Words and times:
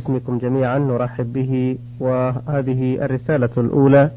اسمكم 0.00 0.38
جميعا 0.38 0.78
نرحب 0.78 1.32
به. 1.32 1.78
وهذه 2.00 3.04
الرسالة 3.04 3.50
الأولى 3.58 4.10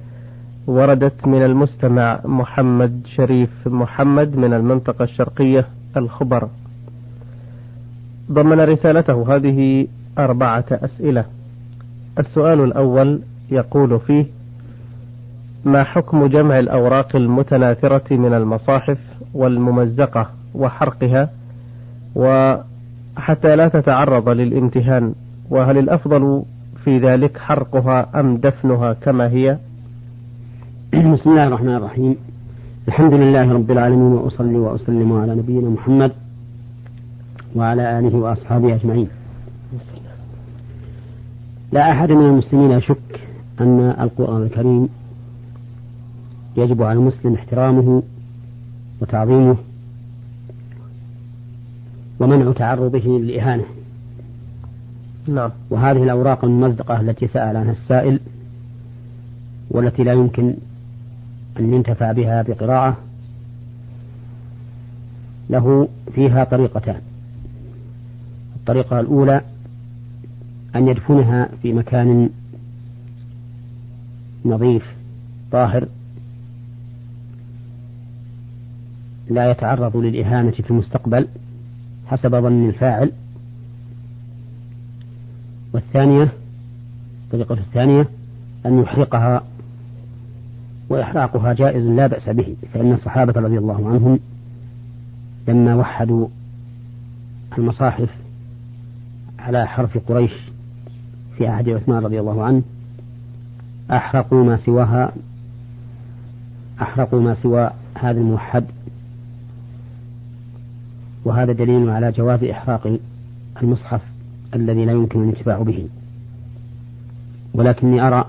وردت 0.67 1.27
من 1.27 1.45
المستمع 1.45 2.19
محمد 2.25 3.01
شريف 3.15 3.49
محمد 3.67 4.37
من 4.37 4.53
المنطقة 4.53 5.03
الشرقية 5.03 5.67
الخبر. 5.97 6.47
ضمن 8.31 8.59
رسالته 8.59 9.35
هذه 9.35 9.87
أربعة 10.17 10.65
أسئلة. 10.71 11.25
السؤال 12.19 12.63
الأول 12.63 13.21
يقول 13.51 13.99
فيه 13.99 14.25
ما 15.65 15.83
حكم 15.83 16.25
جمع 16.25 16.59
الأوراق 16.59 17.15
المتناثرة 17.15 18.13
من 18.17 18.33
المصاحف 18.33 18.97
والممزقة 19.33 20.29
وحرقها؟ 20.55 21.29
وحتى 22.15 23.55
لا 23.55 23.67
تتعرض 23.67 24.29
للامتهان 24.29 25.13
وهل 25.49 25.77
الأفضل 25.77 26.43
في 26.83 26.97
ذلك 26.97 27.37
حرقها 27.37 28.19
أم 28.19 28.37
دفنها 28.37 28.93
كما 28.93 29.27
هي؟ 29.27 29.57
بسم 31.13 31.29
الله 31.29 31.47
الرحمن 31.47 31.75
الرحيم. 31.75 32.15
الحمد 32.87 33.13
لله 33.13 33.53
رب 33.53 33.71
العالمين 33.71 34.11
وأصلي 34.11 34.57
وأسلم 34.57 35.13
على 35.13 35.35
نبينا 35.35 35.69
محمد 35.69 36.11
وعلى 37.55 37.99
آله 37.99 38.17
وأصحابه 38.17 38.75
أجمعين. 38.75 39.07
لا 41.71 41.91
أحد 41.91 42.11
من 42.11 42.25
المسلمين 42.25 42.71
يشك 42.71 43.19
أن 43.61 43.79
القرآن 43.79 44.43
الكريم 44.43 44.89
يجب 46.57 46.83
على 46.83 46.99
المسلم 46.99 47.33
احترامه 47.33 48.03
وتعظيمه 49.01 49.55
ومنع 52.19 52.51
تعرضه 52.51 53.19
للإهانة 53.19 53.63
نعم. 55.29 55.51
وهذه 55.69 56.03
الأوراق 56.03 56.45
الممزقة 56.45 57.01
التي 57.01 57.27
سأل 57.27 57.57
عنها 57.57 57.71
السائل 57.71 58.19
والتي 59.71 60.03
لا 60.03 60.13
يمكن 60.13 60.53
أن 61.59 61.73
ينتفع 61.73 62.11
بها 62.11 62.41
بقراءة 62.41 62.97
له 65.49 65.87
فيها 66.15 66.43
طريقتان. 66.43 67.01
الطريقة 68.55 68.99
الأولى 68.99 69.41
أن 70.75 70.87
يدفنها 70.87 71.49
في 71.61 71.73
مكان 71.73 72.29
نظيف 74.45 74.95
طاهر 75.51 75.87
لا 79.29 79.51
يتعرض 79.51 79.97
للإهانة 79.97 80.51
في 80.51 80.71
المستقبل 80.71 81.27
حسب 82.07 82.35
ظن 82.35 82.69
الفاعل. 82.69 83.11
والثانية 85.73 86.33
الطريقة 87.25 87.53
الثانية 87.53 88.07
أن 88.65 88.81
يحرقها 88.81 89.43
وإحراقها 90.89 91.53
جائز 91.53 91.85
لا 91.85 92.07
بأس 92.07 92.29
به 92.29 92.55
فإن 92.73 92.93
الصحابة 92.93 93.41
رضي 93.41 93.57
الله 93.57 93.89
عنهم 93.89 94.19
لما 95.47 95.75
وحدوا 95.75 96.27
المصاحف 97.57 98.09
على 99.39 99.67
حرف 99.67 99.97
قريش 99.97 100.31
في 101.37 101.47
عهد 101.47 101.69
عثمان 101.69 102.03
رضي 102.03 102.19
الله 102.19 102.43
عنه 102.43 102.61
أحرقوا 103.91 104.43
ما 104.43 104.57
سواها 104.57 105.11
أحرقوا 106.81 107.21
ما 107.21 107.35
سوى 107.35 107.71
هذا 107.95 108.19
الموحد 108.19 108.65
وهذا 111.25 111.53
دليل 111.53 111.89
على 111.89 112.11
جواز 112.11 112.43
إحراق 112.43 112.97
المصحف 113.61 114.01
الذي 114.55 114.85
لا 114.85 114.91
يمكن 114.91 115.23
الانتفاع 115.23 115.61
به. 115.61 115.87
ولكني 117.53 118.07
أرى 118.07 118.25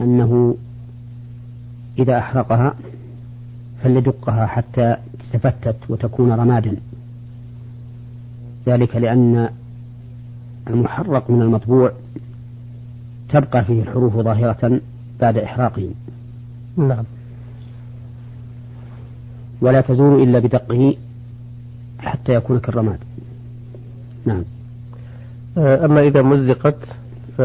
أنه 0.00 0.56
إذا 1.98 2.18
أحرقها 2.18 2.74
فليدقها 3.82 4.46
حتى 4.46 4.96
تتفتت 5.32 5.76
وتكون 5.88 6.32
رمادا. 6.32 6.76
ذلك 8.66 8.96
لأن 8.96 9.48
المحرق 10.70 11.30
من 11.30 11.42
المطبوع 11.42 11.92
تبقى 13.28 13.64
فيه 13.64 13.82
الحروف 13.82 14.16
ظاهرة 14.16 14.80
بعد 15.20 15.38
إحراقه. 15.38 15.90
نعم. 16.76 17.04
ولا 19.60 19.80
تزول 19.80 20.22
إلا 20.22 20.38
بدقه 20.38 20.96
حتى 21.98 22.34
يكون 22.34 22.58
كالرماد. 22.58 22.98
نعم. 24.26 24.44
أما 25.58 26.00
إذا 26.00 26.22
مزقت 26.22 26.76
ف 27.36 27.40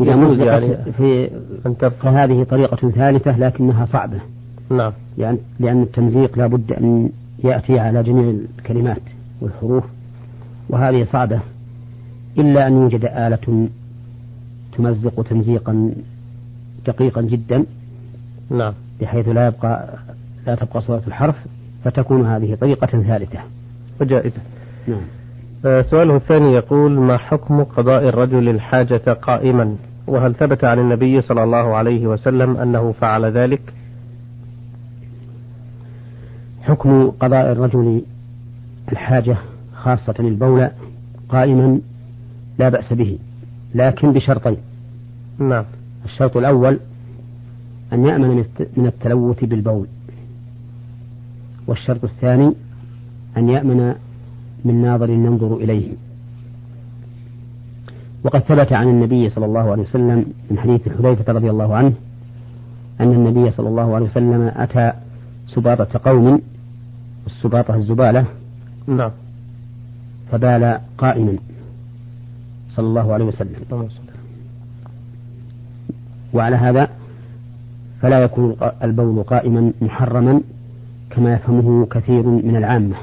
إذا 0.00 0.16
مزقت 0.16 0.46
يعني 0.46 0.76
في 0.92 1.30
أن 1.66 1.76
تبقى 1.78 1.92
فهذه 2.02 2.42
طريقة 2.42 2.90
ثالثة 2.90 3.38
لكنها 3.38 3.86
صعبة. 3.86 4.18
نعم. 4.70 4.92
يعني 5.18 5.38
لأن 5.60 5.82
التمزيق 5.82 6.38
لا 6.38 6.46
بد 6.46 6.72
أن 6.72 7.10
يأتي 7.44 7.78
على 7.78 8.02
جميع 8.02 8.34
الكلمات 8.58 9.02
والحروف 9.40 9.84
وهذه 10.68 11.04
صعبة. 11.04 11.40
إلا 12.38 12.66
أن 12.66 12.72
يوجد 12.72 13.04
آلة 13.04 13.68
تمزق 14.76 15.22
تمزيقا 15.22 15.90
دقيقا 16.86 17.22
جدا 17.22 17.64
نعم. 18.50 18.72
بحيث 19.00 19.28
لا 19.28 19.46
يبقى 19.46 19.98
لا 20.46 20.54
تبقى 20.54 20.80
صورة 20.80 21.02
الحرف 21.06 21.36
فتكون 21.84 22.26
هذه 22.26 22.54
طريقة 22.54 22.86
ثالثة. 22.86 23.38
وجائزة. 24.00 24.40
نعم. 24.88 24.98
آه، 24.98 25.23
سؤاله 25.64 26.16
الثاني 26.16 26.52
يقول 26.52 27.00
ما 27.00 27.16
حكم 27.16 27.64
قضاء 27.64 28.08
الرجل 28.08 28.48
الحاجة 28.48 29.12
قائما؟ 29.12 29.76
وهل 30.06 30.34
ثبت 30.34 30.64
عن 30.64 30.78
النبي 30.78 31.20
صلى 31.20 31.44
الله 31.44 31.76
عليه 31.76 32.06
وسلم 32.06 32.56
أنه 32.56 32.92
فعل 32.92 33.24
ذلك؟ 33.24 33.74
حكم 36.62 37.10
قضاء 37.10 37.52
الرجل 37.52 38.02
الحاجة 38.92 39.36
خاصة 39.74 40.14
البول 40.20 40.68
قائما 41.28 41.80
لا 42.58 42.68
بأس 42.68 42.92
به 42.92 43.18
لكن 43.74 44.12
بشرطين. 44.12 44.56
نعم. 45.38 45.64
الشرط 46.04 46.36
الأول 46.36 46.80
أن 47.92 48.06
يأمن 48.06 48.44
من 48.76 48.86
التلوث 48.86 49.44
بالبول. 49.44 49.86
والشرط 51.66 52.04
الثاني 52.04 52.54
أن 53.36 53.48
يأمن 53.48 53.94
من 54.64 54.82
ناظر 54.82 55.10
ينظر 55.10 55.56
إليه. 55.56 55.92
وقد 58.24 58.40
ثبت 58.40 58.72
عن 58.72 58.88
النبي 58.88 59.30
صلى 59.30 59.44
الله 59.46 59.70
عليه 59.70 59.82
وسلم 59.82 60.24
من 60.50 60.58
حديث 60.58 60.88
حذيفة 60.88 61.32
رضي 61.32 61.50
الله 61.50 61.76
عنه 61.76 61.92
أن 63.00 63.12
النبي 63.12 63.50
صلى 63.50 63.68
الله 63.68 63.94
عليه 63.94 64.06
وسلم 64.06 64.52
أتى 64.56 64.92
سباطة 65.46 66.00
قوم 66.04 66.42
السباطة 67.26 67.74
الزبالة 67.74 68.24
نعم. 68.86 69.10
فبال 70.32 70.78
قائما 70.98 71.36
صلى 72.70 72.86
الله 72.86 73.12
عليه 73.12 73.24
وسلم. 73.24 73.54
وعلى 76.32 76.56
هذا 76.56 76.88
فلا 78.02 78.18
يكون 78.18 78.56
البول 78.82 79.22
قائما 79.22 79.72
محرما 79.80 80.40
كما 81.10 81.34
يفهمه 81.34 81.86
كثير 81.86 82.26
من 82.26 82.56
العامة. 82.56 82.96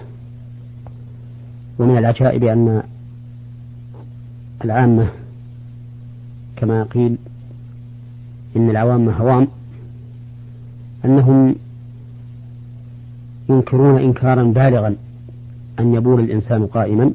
ومن 1.79 1.97
العجائب 1.97 2.43
أن 2.43 2.83
العامة 4.65 5.09
كما 6.55 6.83
قيل 6.83 7.17
إن 8.55 8.69
العوام 8.69 9.09
هوام 9.09 9.47
أنهم 11.05 11.55
ينكرون 13.49 14.01
إنكارا 14.01 14.43
بالغا 14.43 14.95
أن 15.79 15.93
يبول 15.93 16.19
الإنسان 16.19 16.65
قائما 16.65 17.11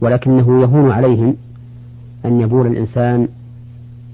ولكنه 0.00 0.62
يهون 0.62 0.90
عليهم 0.90 1.36
أن 2.24 2.40
يبول 2.40 2.66
الإنسان 2.66 3.28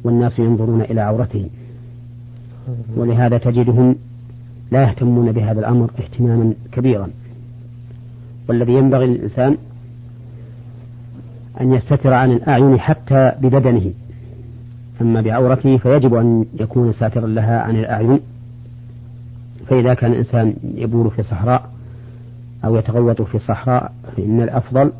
والناس 0.05 0.39
ينظرون 0.39 0.81
إلى 0.81 1.01
عورته. 1.01 1.49
ولهذا 2.97 3.39
تجدهم 3.39 3.97
لا 4.73 4.83
يهتمون 4.83 5.33
بهذا 5.33 5.61
الأمر 5.61 5.91
اهتماما 5.99 6.55
كبيرا. 6.73 7.11
والذي 8.49 8.73
ينبغي 8.73 9.07
للإنسان 9.07 9.57
أن 11.61 11.73
يستتر 11.73 12.13
عن 12.13 12.33
الأعين 12.33 12.81
حتى 12.81 13.33
ببدنه 13.41 13.93
أما 15.01 15.21
بعورته 15.21 15.77
فيجب 15.77 16.15
أن 16.15 16.45
يكون 16.61 16.93
ساترا 16.93 17.27
لها 17.27 17.61
عن 17.61 17.77
الأعين. 17.77 18.21
فإذا 19.69 19.95
كان 19.95 20.13
الإنسان 20.13 20.55
يبول 20.75 21.11
في 21.11 21.23
صحراء 21.23 21.71
أو 22.65 22.77
يتغوط 22.77 23.23
في 23.23 23.39
صحراء 23.39 23.93
فإن 24.17 24.43
الأفضل 24.43 24.93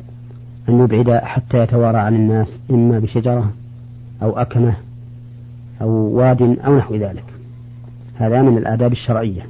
أن 0.69 0.79
يبعد 0.79 1.11
حتى 1.23 1.57
يتوارى 1.57 1.97
عن 1.97 2.15
الناس 2.15 2.47
إما 2.71 2.99
بشجرة 2.99 3.51
أو 4.21 4.37
أكمة 4.39 4.75
أو 5.81 5.89
واد 5.89 6.41
أو 6.41 6.77
نحو 6.77 6.95
ذلك. 6.95 7.23
هذا 8.15 8.41
من 8.41 8.57
الآداب 8.57 8.91
الشرعية. 8.91 9.41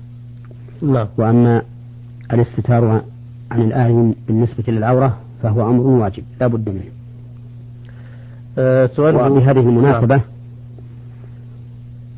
نعم. 0.82 1.08
وأما 1.18 1.62
الاستتار 2.34 3.02
عن 3.52 3.62
الأعين 3.62 4.16
بالنسبة 4.28 4.64
للعورة 4.68 5.18
فهو 5.44 5.70
أمر 5.70 5.82
واجب 5.82 6.24
لا 6.42 6.48
بد 6.48 6.70
منه 6.70 6.92
أه 8.58 8.86
سؤال 8.86 9.16
وبهذه 9.16 9.60
المناسبة 9.60 10.16
نعم. 10.16 10.26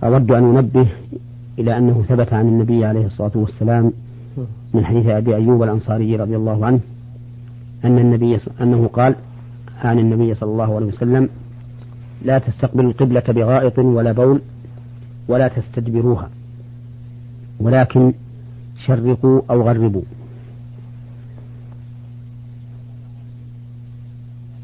أود 0.03 0.31
أن 0.31 0.57
أنبه 0.57 0.87
إلى 1.59 1.77
أنه 1.77 2.03
ثبت 2.07 2.33
عن 2.33 2.47
النبي 2.47 2.85
عليه 2.85 3.05
الصلاة 3.05 3.31
والسلام 3.35 3.91
من 4.73 4.85
حديث 4.85 5.05
أبي 5.05 5.35
أيوب 5.35 5.63
الأنصاري 5.63 6.15
رضي 6.15 6.35
الله 6.35 6.65
عنه 6.65 6.79
أن 7.85 7.99
النبي 7.99 8.39
أنه 8.61 8.87
قال 8.87 9.15
عن 9.83 9.99
النبي 9.99 10.35
صلى 10.35 10.51
الله 10.51 10.75
عليه 10.75 10.85
وسلم 10.85 11.29
لا 12.25 12.39
تستقبلوا 12.39 12.91
القبلة 12.91 13.23
بغائط 13.27 13.79
ولا 13.79 14.11
بول 14.11 14.41
ولا 15.27 15.47
تستدبروها 15.47 16.29
ولكن 17.59 18.13
شرقوا 18.85 19.41
أو 19.49 19.61
غربوا 19.61 20.01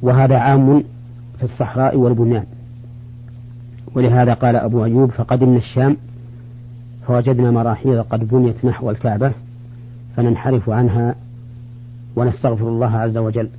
وهذا 0.05 0.37
عام 0.37 0.83
في 1.37 1.43
الصحراء 1.43 1.97
والبنيان 1.97 2.45
ولهذا 3.95 4.33
قال 4.33 4.55
أبو 4.55 4.85
أيوب 4.85 5.11
فقدمنا 5.11 5.57
الشام 5.57 5.97
فوجدنا 7.07 7.51
مراحيض 7.51 7.99
قد 7.99 8.27
بنيت 8.27 8.65
نحو 8.65 8.91
الكعبة 8.91 9.31
فننحرف 10.15 10.69
عنها 10.69 11.15
ونستغفر 12.15 12.67
الله 12.67 12.97
عز 12.97 13.17
وجل. 13.17 13.49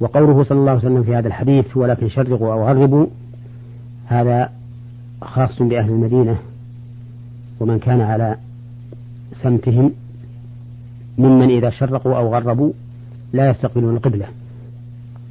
وقوله 0.00 0.44
صلى 0.44 0.58
الله 0.58 0.70
عليه 0.70 0.80
وسلم 0.80 1.02
في 1.02 1.16
هذا 1.16 1.28
الحديث 1.28 1.76
ولكن 1.76 2.08
شرقوا 2.08 2.52
أو 2.52 2.68
غربوا 2.68 3.06
هذا 4.06 4.50
خاص 5.22 5.62
بأهل 5.62 5.90
المدينة 5.90 6.38
ومن 7.60 7.78
كان 7.78 8.00
على 8.00 8.36
سمتهم 9.42 9.92
ممن 11.18 11.50
إذا 11.50 11.70
شرقوا 11.70 12.16
أو 12.16 12.34
غربوا 12.34 12.72
لا 13.32 13.50
يستقبلون 13.50 13.96
القبلة 13.96 14.26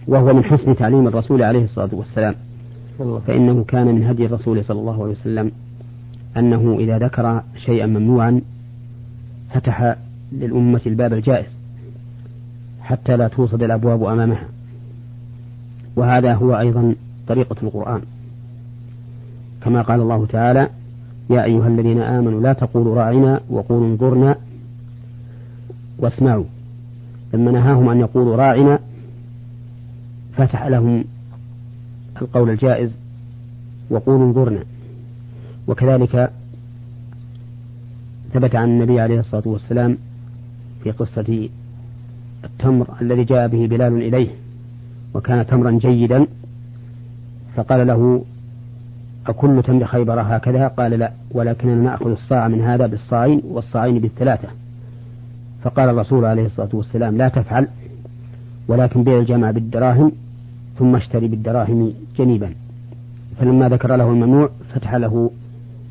وهو 0.07 0.34
من 0.34 0.44
حسن 0.44 0.75
تعليم 0.75 1.07
الرسول 1.07 1.44
عليه 1.44 1.63
الصلاة 1.63 1.90
والسلام. 1.94 2.36
فإنه 3.28 3.63
كان 3.63 3.88
من 3.88 4.04
هدي 4.04 4.25
الرسول 4.25 4.66
صلى 4.66 4.80
الله 4.80 5.04
عليه 5.04 5.12
وسلم 5.12 5.51
أنه 6.38 6.78
إذا 6.80 6.98
ذكر 6.98 7.44
شيئا 7.66 7.86
ممنوعا 7.86 8.42
فتح 9.54 9.96
للأمة 10.31 10.81
الباب 10.86 11.13
الجائز 11.13 11.50
حتى 12.81 13.18
لا 13.18 13.28
توصد 13.28 13.63
الأبواب 13.63 14.04
أمامها. 14.04 14.46
وهذا 15.96 16.34
هو 16.34 16.60
أيضا 16.60 16.96
طريقة 17.28 17.56
القرآن. 17.63 18.01
كما 19.62 19.81
قال 19.81 20.01
الله 20.01 20.25
تعالى 20.25 20.69
يا 21.30 21.44
أيها 21.44 21.68
الذين 21.68 22.01
آمنوا 22.01 22.42
لا 22.42 22.54
تقولوا 22.54 22.96
راعنا 22.96 23.40
وقولوا 23.50 23.88
انظرنا 23.88 24.36
واسمعوا. 26.00 26.46
لما 27.33 27.51
نهاهم 27.51 27.89
أن 27.89 27.99
يقولوا 27.99 28.35
راعنا 28.35 28.79
فتح 30.37 30.67
لهم 30.67 31.03
القول 32.21 32.49
الجائز 32.49 32.95
وقولوا 33.89 34.25
انظرنا. 34.25 34.63
وكذلك 35.67 36.31
ثبت 38.33 38.55
عن 38.55 38.69
النبي 38.69 38.99
عليه 38.99 39.19
الصلاة 39.19 39.47
والسلام 39.47 39.97
في 40.83 40.91
قصة 40.91 41.49
التمر 42.43 42.87
الذي 43.01 43.23
جاء 43.23 43.47
به 43.47 43.67
بلال 43.67 43.93
إليه 43.93 44.29
وكان 45.13 45.47
تمرا 45.47 45.71
جيدا 45.71 46.27
فقال 47.55 47.87
له 47.87 48.23
أكل 49.27 49.63
تمر 49.63 49.85
خيبر 49.85 50.21
هكذا؟ 50.21 50.67
قال 50.67 50.91
لا 50.91 51.11
ولكننا 51.31 51.75
نأخذ 51.75 52.09
الصاع 52.09 52.47
من 52.47 52.61
هذا 52.61 52.85
بالصاعين 52.85 53.41
والصاعين 53.45 53.99
بالثلاثة. 53.99 54.47
فقال 55.63 55.89
الرسول 55.89 56.25
عليه 56.25 56.45
الصلاة 56.45 56.69
والسلام 56.73 57.17
لا 57.17 57.29
تفعل 57.29 57.67
ولكن 58.67 59.03
بيع 59.03 59.19
الجمع 59.19 59.51
بالدراهم 59.51 60.11
ثم 60.79 60.95
اشتري 60.95 61.27
بالدراهم 61.27 61.94
جنيبا. 62.17 62.53
فلما 63.39 63.69
ذكر 63.69 63.95
له 63.95 64.09
الممنوع 64.09 64.50
فتح 64.73 64.95
له 64.95 65.31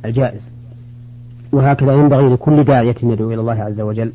الجائز. 0.05 0.41
وهكذا 1.53 1.93
ينبغي 1.93 2.29
لكل 2.29 2.65
داعية 2.65 2.95
يدعو 3.03 3.33
إلى 3.33 3.41
الله 3.41 3.63
عز 3.63 3.81
وجل. 3.81 4.13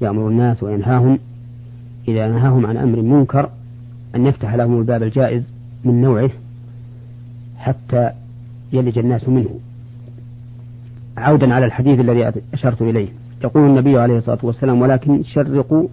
يأمر 0.00 0.28
الناس 0.28 0.62
وينهاهم. 0.62 1.18
إذا 2.08 2.28
نهاهم 2.28 2.66
عن 2.66 2.76
أمر 2.76 3.02
منكر 3.02 3.48
أن 4.14 4.26
يفتح 4.26 4.54
لهم 4.54 4.78
الباب 4.78 5.02
الجائز 5.02 5.42
من 5.84 6.02
نوعه 6.02 6.30
حتى 7.58 8.10
يلج 8.72 8.98
الناس 8.98 9.28
منه. 9.28 9.58
عودا 11.16 11.54
على 11.54 11.66
الحديث 11.66 12.00
الذي 12.00 12.32
أشرت 12.54 12.82
إليه. 12.82 13.08
يقول 13.44 13.70
النبي 13.70 13.98
عليه 13.98 14.18
الصلاة 14.18 14.38
والسلام 14.42 14.80
ولكن 14.80 15.22
شرقوا 15.24 15.88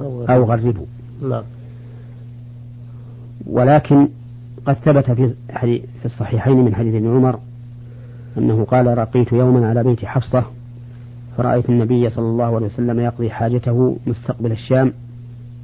أو 0.00 0.44
غربوا. 0.44 0.86
نعم. 1.22 1.42
ولكن 3.46 4.08
قد 4.66 4.74
ثبت 4.74 5.10
في 5.10 5.34
في 6.00 6.04
الصحيحين 6.04 6.56
من 6.56 6.74
حديث 6.74 6.94
ابن 6.94 7.16
عمر 7.16 7.38
أنه 8.38 8.64
قال 8.64 8.98
رقيت 8.98 9.32
يوما 9.32 9.68
على 9.68 9.84
بيت 9.84 10.04
حفصة 10.04 10.44
فرأيت 11.36 11.70
النبي 11.70 12.10
صلى 12.10 12.24
الله 12.24 12.56
عليه 12.56 12.66
وسلم 12.66 13.00
يقضي 13.00 13.30
حاجته 13.30 13.96
مستقبل 14.06 14.52
الشام 14.52 14.92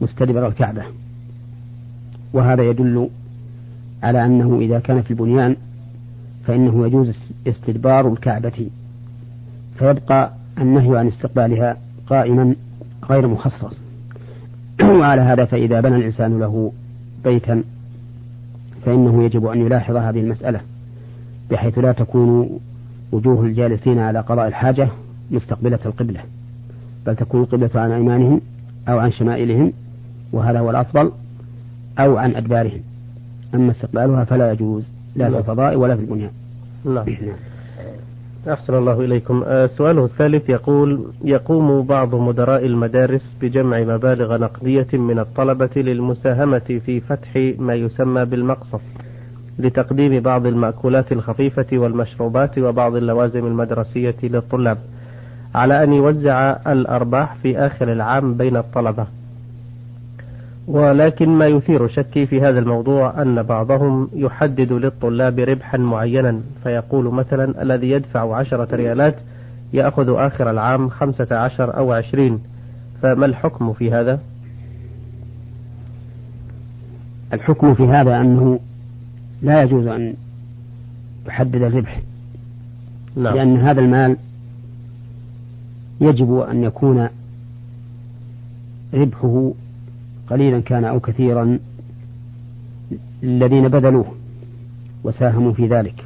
مستدبر 0.00 0.46
الكعبة. 0.48 0.82
وهذا 2.32 2.62
يدل 2.62 3.08
على 4.02 4.26
أنه 4.26 4.58
إذا 4.60 4.78
كان 4.78 5.02
في 5.02 5.10
البنيان 5.10 5.56
فإنه 6.46 6.86
يجوز 6.86 7.12
استدبار 7.46 8.08
الكعبة 8.12 8.70
فيبقى 9.78 10.32
النهي 10.58 10.98
عن 10.98 11.06
استقبالها 11.06 11.76
قائما 12.06 12.54
غير 13.10 13.26
مخصص 13.26 13.76
وعلى 14.82 15.22
هذا 15.22 15.44
فإذا 15.44 15.80
بنى 15.80 15.96
الإنسان 15.96 16.38
له 16.38 16.72
بيتا 17.24 17.62
فإنه 18.86 19.22
يجب 19.24 19.46
أن 19.46 19.60
يلاحظ 19.60 19.96
هذه 19.96 20.20
المسألة 20.20 20.60
بحيث 21.50 21.78
لا 21.78 21.92
تكون 21.92 22.60
وجوه 23.12 23.44
الجالسين 23.44 23.98
على 23.98 24.20
قضاء 24.20 24.48
الحاجة 24.48 24.88
مستقبلة 25.30 25.78
القبلة 25.86 26.20
بل 27.06 27.16
تكون 27.16 27.40
القبلة 27.42 27.70
عن 27.74 27.92
أيمانهم 27.92 28.40
أو 28.88 28.98
عن 28.98 29.12
شمائلهم 29.12 29.72
وهذا 30.32 30.58
هو 30.58 30.70
الأفضل 30.70 31.12
أو 31.98 32.16
عن 32.16 32.36
أدبارهم 32.36 32.80
أما 33.54 33.70
استقبالها 33.70 34.24
فلا 34.24 34.52
يجوز 34.52 34.84
لا 35.16 35.24
في 35.26 35.32
نعم. 35.32 35.40
الفضاء 35.40 35.76
ولا 35.76 35.96
في 35.96 36.02
البنيان 36.02 36.30
نعم. 36.84 37.06
أحسن 38.48 38.74
الله 38.74 39.00
إليكم. 39.00 39.42
آه، 39.46 39.66
سؤاله 39.66 40.04
الثالث 40.04 40.50
يقول 40.50 41.04
يقوم 41.24 41.82
بعض 41.86 42.14
مدراء 42.14 42.66
المدارس 42.66 43.36
بجمع 43.40 43.80
مبالغ 43.80 44.36
نقدية 44.36 44.86
من 44.92 45.18
الطلبة 45.18 45.70
للمساهمة 45.76 46.80
في 46.86 47.00
فتح 47.00 47.36
ما 47.58 47.74
يسمى 47.74 48.24
بالمقصف 48.24 48.80
لتقديم 49.58 50.20
بعض 50.20 50.46
المأكولات 50.46 51.12
الخفيفة 51.12 51.66
والمشروبات 51.72 52.58
وبعض 52.58 52.96
اللوازم 52.96 53.46
المدرسية 53.46 54.16
للطلاب 54.22 54.78
على 55.54 55.84
أن 55.84 55.92
يوزع 55.92 56.56
الأرباح 56.66 57.34
في 57.42 57.58
آخر 57.58 57.92
العام 57.92 58.34
بين 58.34 58.56
الطلبة. 58.56 59.06
ولكن 60.66 61.28
ما 61.28 61.46
يثير 61.46 61.88
شكي 61.88 62.26
في 62.26 62.40
هذا 62.40 62.58
الموضوع 62.58 63.22
أن 63.22 63.42
بعضهم 63.42 64.08
يحدد 64.14 64.72
للطلاب 64.72 65.38
ربحا 65.38 65.78
معينا 65.78 66.40
فيقول 66.62 67.04
مثلا 67.04 67.62
الذي 67.62 67.90
يدفع 67.90 68.36
عشرة 68.36 68.76
ريالات 68.76 69.14
يأخذ 69.72 70.14
آخر 70.16 70.50
العام 70.50 70.88
خمسة 70.88 71.36
عشر 71.36 71.76
أو 71.76 71.92
عشرين 71.92 72.40
فما 73.02 73.26
الحكم 73.26 73.72
في 73.72 73.92
هذا 73.92 74.20
الحكم 77.32 77.74
في 77.74 77.82
هذا 77.82 78.20
أنه 78.20 78.60
لا 79.42 79.62
يجوز 79.62 79.86
أن 79.86 80.14
يحدد 81.26 81.62
الربح 81.62 82.00
نعم. 83.16 83.34
لأن 83.34 83.56
هذا 83.56 83.80
المال 83.80 84.16
يجب 86.00 86.38
أن 86.38 86.64
يكون 86.64 87.08
ربحه 88.94 89.52
قليلا 90.30 90.60
كان 90.60 90.84
أو 90.84 91.00
كثيرا 91.00 91.58
الذين 93.22 93.68
بذلوه 93.68 94.14
وساهموا 95.04 95.52
في 95.52 95.66
ذلك. 95.66 96.04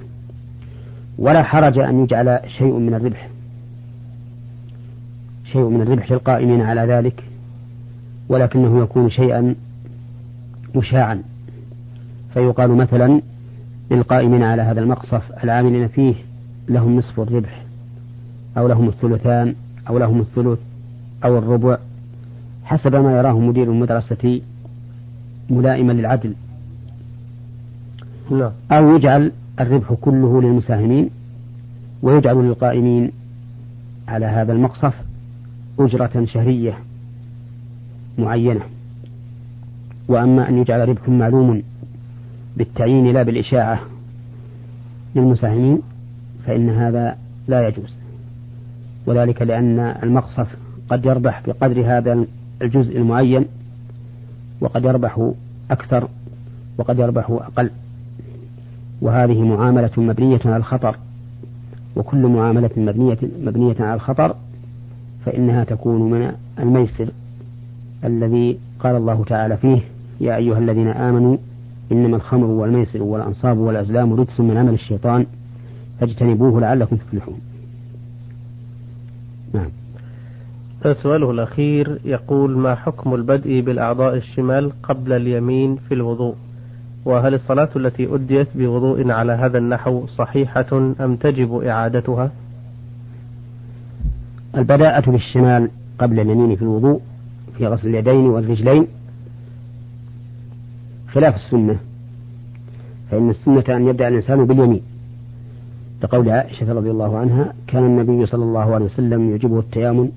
ولا 1.18 1.42
حرج 1.42 1.78
أن 1.78 2.02
يجعل 2.04 2.40
شيء 2.58 2.72
من 2.72 2.94
الربح 2.94 3.28
شيء 5.52 5.68
من 5.68 5.80
الربح 5.82 6.12
للقائمين 6.12 6.60
على 6.60 6.80
ذلك 6.80 7.24
ولكنه 8.28 8.82
يكون 8.82 9.10
شيئا 9.10 9.54
مشاعا. 10.74 11.22
فيقال 12.34 12.70
مثلا 12.70 13.20
للقائمين 13.90 14.42
على 14.42 14.62
هذا 14.62 14.80
المقصف 14.80 15.22
العاملين 15.44 15.88
فيه 15.88 16.14
لهم 16.68 16.96
نصف 16.96 17.20
الربح 17.20 17.64
أو 18.58 18.68
لهم 18.68 18.88
الثلثان 18.88 19.54
أو 19.88 19.98
لهم 19.98 20.20
الثلث 20.20 20.58
أو 21.24 21.38
الربع. 21.38 21.78
حسب 22.70 22.94
ما 22.96 23.18
يراه 23.18 23.38
مدير 23.38 23.70
المدرسة 23.70 24.40
ملائما 25.50 25.92
للعدل. 25.92 26.34
لا. 28.30 28.52
أو 28.72 28.96
يجعل 28.96 29.32
الربح 29.60 29.92
كله 29.92 30.42
للمساهمين 30.42 31.10
ويجعل 32.02 32.36
للقائمين 32.36 33.10
على 34.08 34.26
هذا 34.26 34.52
المقصف 34.52 34.94
أجرة 35.78 36.24
شهرية 36.24 36.78
معينة. 38.18 38.60
وأما 40.08 40.48
أن 40.48 40.58
يجعل 40.58 40.88
ربح 40.88 41.08
معلوم 41.08 41.62
بالتعيين 42.56 43.12
لا 43.12 43.22
بالإشاعة 43.22 43.80
للمساهمين 45.14 45.78
فإن 46.46 46.70
هذا 46.70 47.16
لا 47.48 47.68
يجوز. 47.68 47.94
وذلك 49.06 49.42
لأن 49.42 49.78
المقصف 50.02 50.56
قد 50.90 51.06
يربح 51.06 51.42
بقدر 51.46 51.98
هذا 51.98 52.24
الجزء 52.62 52.96
المعين 52.96 53.46
وقد 54.60 54.84
يربح 54.84 55.32
أكثر 55.70 56.08
وقد 56.78 56.98
يربح 56.98 57.30
أقل. 57.30 57.70
وهذه 59.00 59.42
معاملة 59.42 59.90
مبنية 59.96 60.40
على 60.44 60.56
الخطر 60.56 60.96
وكل 61.96 62.26
معاملة 62.26 62.70
مبنية 62.76 63.18
مبنية 63.44 63.76
على 63.80 63.94
الخطر 63.94 64.34
فإنها 65.24 65.64
تكون 65.64 66.10
من 66.10 66.32
الميسر 66.58 67.08
الذي 68.04 68.58
قال 68.80 68.96
الله 68.96 69.24
تعالى 69.24 69.56
فيه 69.56 69.80
يا 70.20 70.36
أيها 70.36 70.58
الذين 70.58 70.88
آمنوا 70.88 71.36
إنما 71.92 72.16
الخمر 72.16 72.46
والميسر 72.46 73.02
والأنصاب 73.02 73.58
والأزلام 73.58 74.12
رجس 74.12 74.40
من 74.40 74.56
عمل 74.56 74.74
الشيطان 74.74 75.26
فاجتنبوه 76.00 76.60
لعلكم 76.60 76.96
تفلحون. 76.96 77.40
نعم. 79.54 79.68
سؤاله 80.84 81.30
الأخير 81.30 82.00
يقول 82.04 82.58
ما 82.58 82.74
حكم 82.74 83.14
البدء 83.14 83.60
بالأعضاء 83.60 84.16
الشمال 84.16 84.72
قبل 84.82 85.12
اليمين 85.12 85.76
في 85.76 85.94
الوضوء؟ 85.94 86.34
وهل 87.04 87.34
الصلاة 87.34 87.68
التي 87.76 88.14
أديت 88.14 88.48
بوضوء 88.54 89.10
على 89.10 89.32
هذا 89.32 89.58
النحو 89.58 90.06
صحيحة 90.06 90.92
أم 91.00 91.16
تجب 91.16 91.54
إعادتها؟ 91.54 92.30
البداءة 94.56 95.10
بالشمال 95.10 95.70
قبل 95.98 96.20
اليمين 96.20 96.56
في 96.56 96.62
الوضوء 96.62 97.00
في 97.58 97.66
غسل 97.66 97.88
اليدين 97.88 98.26
والرجلين 98.26 98.86
خلاف 101.12 101.34
السنة 101.34 101.76
فإن 103.10 103.30
السنة 103.30 103.64
أن 103.68 103.88
يبدأ 103.88 104.08
الإنسان 104.08 104.44
باليمين. 104.46 104.80
لقول 106.02 106.30
عائشة 106.30 106.72
رضي 106.72 106.90
الله 106.90 107.18
عنها 107.18 107.52
كان 107.66 107.84
النبي 107.84 108.26
صلى 108.26 108.44
الله 108.44 108.74
عليه 108.74 108.84
وسلم 108.84 109.30
يعجبه 109.30 109.58
التيامن 109.58 110.08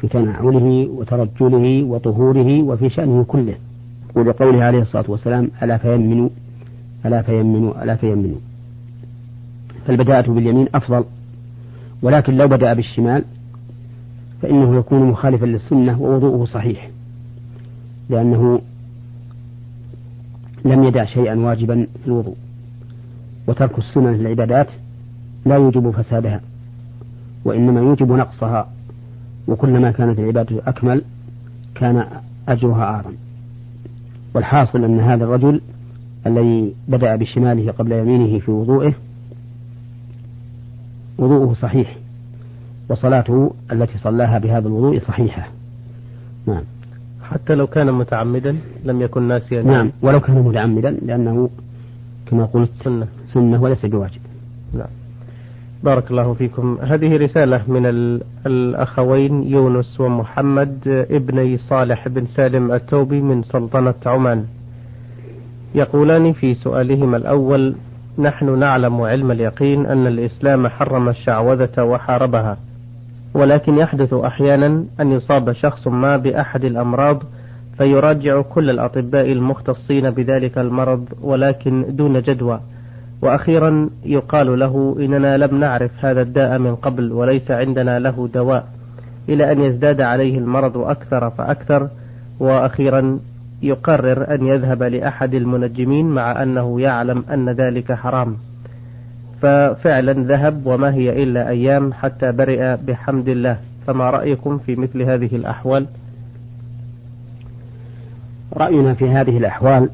في 0.00 0.08
تنعله 0.08 0.88
وترجله 0.90 1.82
وطهوره 1.84 2.62
وفي 2.62 2.88
شأنه 2.88 3.24
كله. 3.24 3.54
ولقوله 4.14 4.64
عليه 4.64 4.82
الصلاة 4.82 5.04
والسلام 5.08 5.50
ألا 5.62 5.78
فيمنوا؟ 5.78 6.28
ألا 7.06 7.22
فيمنوا؟ 7.22 7.82
ألا 7.82 7.96
فيمنوا؟ 7.96 8.38
فالبداءة 9.86 10.30
باليمين 10.30 10.68
أفضل 10.74 11.04
ولكن 12.02 12.36
لو 12.36 12.48
بدأ 12.48 12.72
بالشمال 12.72 13.24
فإنه 14.42 14.76
يكون 14.76 15.02
مخالفا 15.02 15.46
للسنة 15.46 16.02
ووضوءه 16.02 16.44
صحيح 16.44 16.90
لأنه 18.10 18.60
لم 20.64 20.84
يدع 20.84 21.04
شيئا 21.04 21.34
واجبا 21.34 21.86
في 22.02 22.06
الوضوء 22.06 22.36
وترك 23.46 23.78
السنن 23.78 24.14
العبادات 24.14 24.68
لا 25.46 25.54
يوجب 25.54 25.90
فسادها 25.90 26.40
وإنما 27.44 27.80
يوجب 27.80 28.12
نقصها. 28.12 28.68
وكلما 29.48 29.90
كانت 29.90 30.18
العبادة 30.18 30.62
أكمل 30.66 31.02
كان 31.74 32.06
أجرها 32.48 32.84
أعظم. 32.84 33.12
والحاصل 34.34 34.84
أن 34.84 35.00
هذا 35.00 35.24
الرجل 35.24 35.60
الذي 36.26 36.74
بدأ 36.88 37.16
بشماله 37.16 37.72
قبل 37.72 37.92
يمينه 37.92 38.38
في 38.38 38.50
وضوءه 38.50 38.94
وضوءه 41.18 41.54
صحيح 41.54 41.96
وصلاته 42.88 43.54
التي 43.72 43.98
صلاها 43.98 44.38
بهذا 44.38 44.68
الوضوء 44.68 45.00
صحيحة. 45.00 45.48
نعم. 46.46 46.62
حتى 47.22 47.54
لو 47.54 47.66
كان 47.66 47.92
متعمدا 47.92 48.58
لم 48.84 49.02
يكن 49.02 49.22
ناسيا. 49.22 49.62
نعم. 49.62 49.90
ولو 50.02 50.20
كان 50.20 50.42
متعمدا 50.42 50.90
لأنه 50.90 51.50
كما 52.26 52.44
قلت 52.44 52.70
سنة. 52.72 53.06
سنة 53.26 53.62
وليس 53.62 53.86
بواجب. 53.86 54.20
نعم. 54.74 55.05
بارك 55.82 56.10
الله 56.10 56.34
فيكم. 56.34 56.78
هذه 56.82 57.16
رسالة 57.16 57.62
من 57.68 57.86
الأخوين 58.46 59.42
يونس 59.42 60.00
ومحمد 60.00 61.06
ابني 61.10 61.56
صالح 61.58 62.08
بن 62.08 62.26
سالم 62.26 62.72
التوبي 62.72 63.20
من 63.20 63.42
سلطنة 63.42 63.94
عمان. 64.06 64.44
يقولان 65.74 66.32
في 66.32 66.54
سؤالهما 66.54 67.16
الأول 67.16 67.74
نحن 68.18 68.58
نعلم 68.58 69.00
علم 69.00 69.30
اليقين 69.30 69.86
أن 69.86 70.06
الإسلام 70.06 70.68
حرم 70.68 71.08
الشعوذة 71.08 71.82
وحاربها 71.84 72.56
ولكن 73.34 73.78
يحدث 73.78 74.14
أحيانا 74.14 74.84
أن 75.00 75.12
يصاب 75.12 75.52
شخص 75.52 75.86
ما 75.86 76.16
بأحد 76.16 76.64
الأمراض 76.64 77.22
فيراجع 77.78 78.40
كل 78.40 78.70
الأطباء 78.70 79.32
المختصين 79.32 80.10
بذلك 80.10 80.58
المرض 80.58 81.08
ولكن 81.22 81.84
دون 81.96 82.22
جدوى. 82.22 82.60
وأخيرا 83.22 83.90
يقال 84.04 84.58
له 84.58 84.96
إننا 84.98 85.36
لم 85.36 85.60
نعرف 85.60 85.90
هذا 86.04 86.22
الداء 86.22 86.58
من 86.58 86.74
قبل 86.74 87.12
وليس 87.12 87.50
عندنا 87.50 87.98
له 87.98 88.28
دواء 88.34 88.68
إلى 89.28 89.52
أن 89.52 89.60
يزداد 89.60 90.00
عليه 90.00 90.38
المرض 90.38 90.76
أكثر 90.76 91.30
فأكثر. 91.30 91.88
وأخيرا 92.40 93.18
يقرر 93.62 94.34
أن 94.34 94.46
يذهب 94.46 94.82
لأحد 94.82 95.34
المنجمين 95.34 96.06
مع 96.06 96.42
أنه 96.42 96.80
يعلم 96.80 97.24
أن 97.32 97.48
ذلك 97.48 97.92
حرام. 97.92 98.36
ففعلا 99.42 100.12
ذهب 100.12 100.66
وما 100.66 100.94
هي 100.94 101.22
إلا 101.22 101.48
أيام 101.48 101.92
حتى 101.92 102.32
برئ 102.32 102.76
بحمد 102.76 103.28
الله. 103.28 103.58
فما 103.86 104.10
رأيكم 104.10 104.58
في 104.58 104.76
مثل 104.76 105.02
هذه 105.02 105.36
الأحوال؟ 105.36 105.86
رأينا 108.56 108.94
في 108.94 109.10
هذه 109.10 109.38
الأحوال 109.38 109.90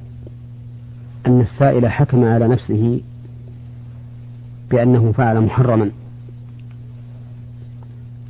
أن 1.26 1.40
السائل 1.40 1.88
حكم 1.88 2.24
على 2.24 2.48
نفسه 2.48 3.00
بأنه 4.72 5.12
فعل 5.12 5.40
محرما. 5.40 5.90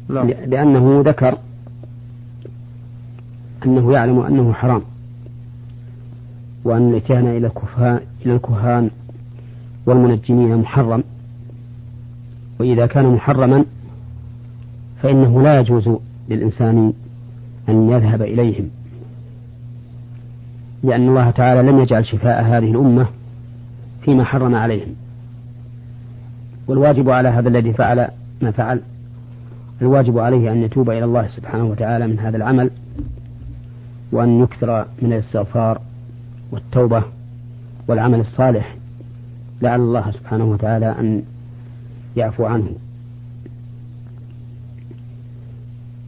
لا. 0.08 0.22
لأنه 0.25 1.02
ذكر 1.06 1.38
أنه 3.66 3.92
يعلم 3.92 4.20
أنه 4.20 4.52
حرام. 4.52 4.82
وأن 6.64 6.90
الإتيان 6.90 7.26
إلى 7.26 7.50
إلى 8.26 8.34
الكهان 8.34 8.90
والمنجمين 9.87 10.56
محرم. 10.56 11.04
وإذا 12.61 12.87
كان 12.87 13.06
محرما 13.06 13.64
فإنه 15.02 15.42
لا 15.42 15.61
يجوز 15.61 15.90
للإنسان 16.28 16.92
أن 17.68 17.90
يذهب 17.90 18.22
إليهم. 18.22 18.68
لأن 20.82 21.08
الله 21.08 21.30
تعالى 21.30 21.70
لم 21.70 21.80
يجعل 21.80 22.06
شفاء 22.06 22.44
هذه 22.44 22.70
الأمة 22.70 23.06
فيما 24.04 24.25
حرم 24.25 24.54
عليهم. 24.54 25.01
والواجب 26.73 27.11
على 27.11 27.29
هذا 27.29 27.49
الذي 27.49 27.73
فعل 27.73 28.09
ما 28.43 28.50
فعل. 28.50 28.81
الواجب 29.83 30.19
عليه 30.19 30.52
أن 30.52 30.62
يتوب 30.62 30.91
إلى 30.91 31.05
الله 31.05 31.29
سبحانه 31.29 31.64
وتعالى 31.64 32.07
من 32.07 32.19
هذا 32.19 32.37
العمل 32.37 32.71
وأن 34.12 34.43
يكثر 34.43 34.87
من 35.02 35.12
الاستغفار 35.12 35.81
والتوبة 36.52 37.02
والعمل 37.88 38.21
الصالح. 38.21 38.76
لعل 39.62 39.81
الله 39.81 40.11
سبحانه 40.11 40.45
وتعالى 40.45 40.87
أن 41.00 41.23
يعفو 42.17 42.45
عنه. 42.45 42.69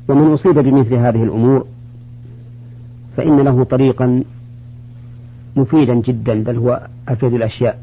ومن 0.09 0.33
أصيب 0.33 0.59
بمثل 0.59 0.95
هذه 0.95 1.23
الأمور 1.23 1.67
فإن 3.17 3.41
له 3.41 3.65
طريقا 3.65 4.25
مفيدا 5.57 5.95
جدا 5.95 6.45
بل 6.45 6.57
هو 6.57 6.87
أفيد 7.09 7.35
الأشياء. 7.35 7.79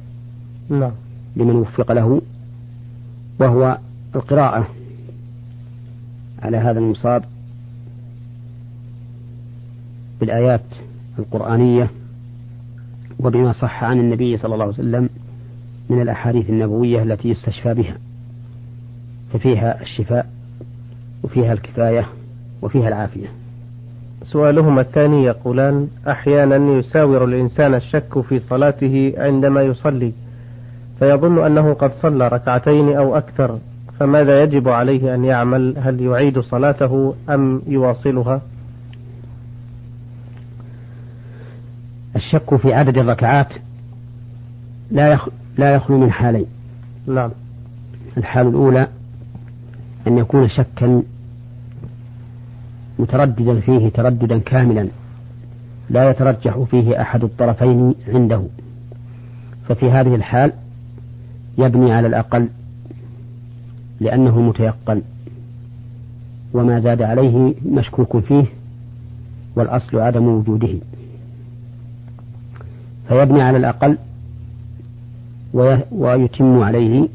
نعم. 0.70 0.92
لمن 1.36 1.56
وفق 1.56 1.92
له. 1.92 2.22
وهو 3.42 3.78
القراءة 4.16 4.68
على 6.42 6.58
هذا 6.58 6.80
المصاب 6.80 7.24
بالآيات 10.20 10.64
القرآنية 11.20 11.90
وبما 13.20 13.54
صح 13.54 13.84
عن 13.84 14.00
النبي 14.00 14.38
صلى 14.38 14.54
الله 14.54 14.66
عليه 14.66 14.74
وسلم 14.74 15.10
من 15.90 16.02
الأحاديث 16.02 16.50
النبوية 16.50 17.04
التي 17.04 17.30
يستشفى 17.30 17.74
بها 17.74 17.98
ففيها 19.34 19.82
الشفاء 19.82 20.30
وفيها 21.24 21.54
الكفاية 21.54 22.06
وفيها 22.62 22.88
العافية. 22.88 23.28
سؤالهما 24.24 24.82
الثاني 24.82 25.24
يقولان 25.24 25.88
أحيانا 26.08 26.78
يساور 26.80 27.26
الإنسان 27.26 27.74
الشك 27.74 28.22
في 28.22 28.40
صلاته 28.40 29.14
عندما 29.18 29.62
يصلي. 29.62 30.14
فيظن 31.02 31.46
أنه 31.46 31.74
قد 31.74 31.94
صلى 31.94 32.28
ركعتين 32.28 32.96
أو 32.98 33.18
أكثر 33.18 33.60
فماذا 34.00 34.44
يجب 34.44 34.70
عليه 34.70 35.16
أن 35.16 35.26
يعمل؟ 35.26 35.76
هل 35.78 36.02
يعيد 36.02 36.40
صلاته 36.40 37.16
أم 37.30 37.62
يواصلها؟ 37.68 38.42
الشك 42.16 42.56
في 42.56 42.74
عدد 42.74 42.98
الركعات 42.98 43.54
لا 44.92 45.20
لا 45.58 45.76
يخلو 45.76 45.98
من 45.98 46.12
حالين. 46.12 46.46
نعم. 47.08 47.32
الحال 48.18 48.48
الأولى 48.48 48.88
أن 50.08 50.18
يكون 50.18 50.50
شكا 50.50 51.04
مترددا 53.00 53.60
فيه 53.60 53.90
ترددا 53.90 54.40
كاملا 54.40 54.88
لا 55.90 56.10
يترجح 56.10 56.60
فيه 56.60 57.02
أحد 57.02 57.24
الطرفين 57.24 57.96
عنده. 58.08 58.44
ففي 59.68 59.92
هذه 59.92 60.16
الحال 60.16 60.54
يبني 61.62 61.94
على 61.94 62.08
الأقل 62.08 62.48
لأنه 64.00 64.42
متيقن 64.42 65.02
وما 66.54 66.80
زاد 66.80 67.02
عليه 67.02 67.54
مشكوك 67.66 68.18
فيه 68.20 68.46
والأصل 69.56 70.00
عدم 70.00 70.28
وجوده 70.28 70.74
فيبني 73.08 73.42
على 73.42 73.58
الأقل 73.58 73.98
ويتم 75.92 76.60
عليه 76.60 77.08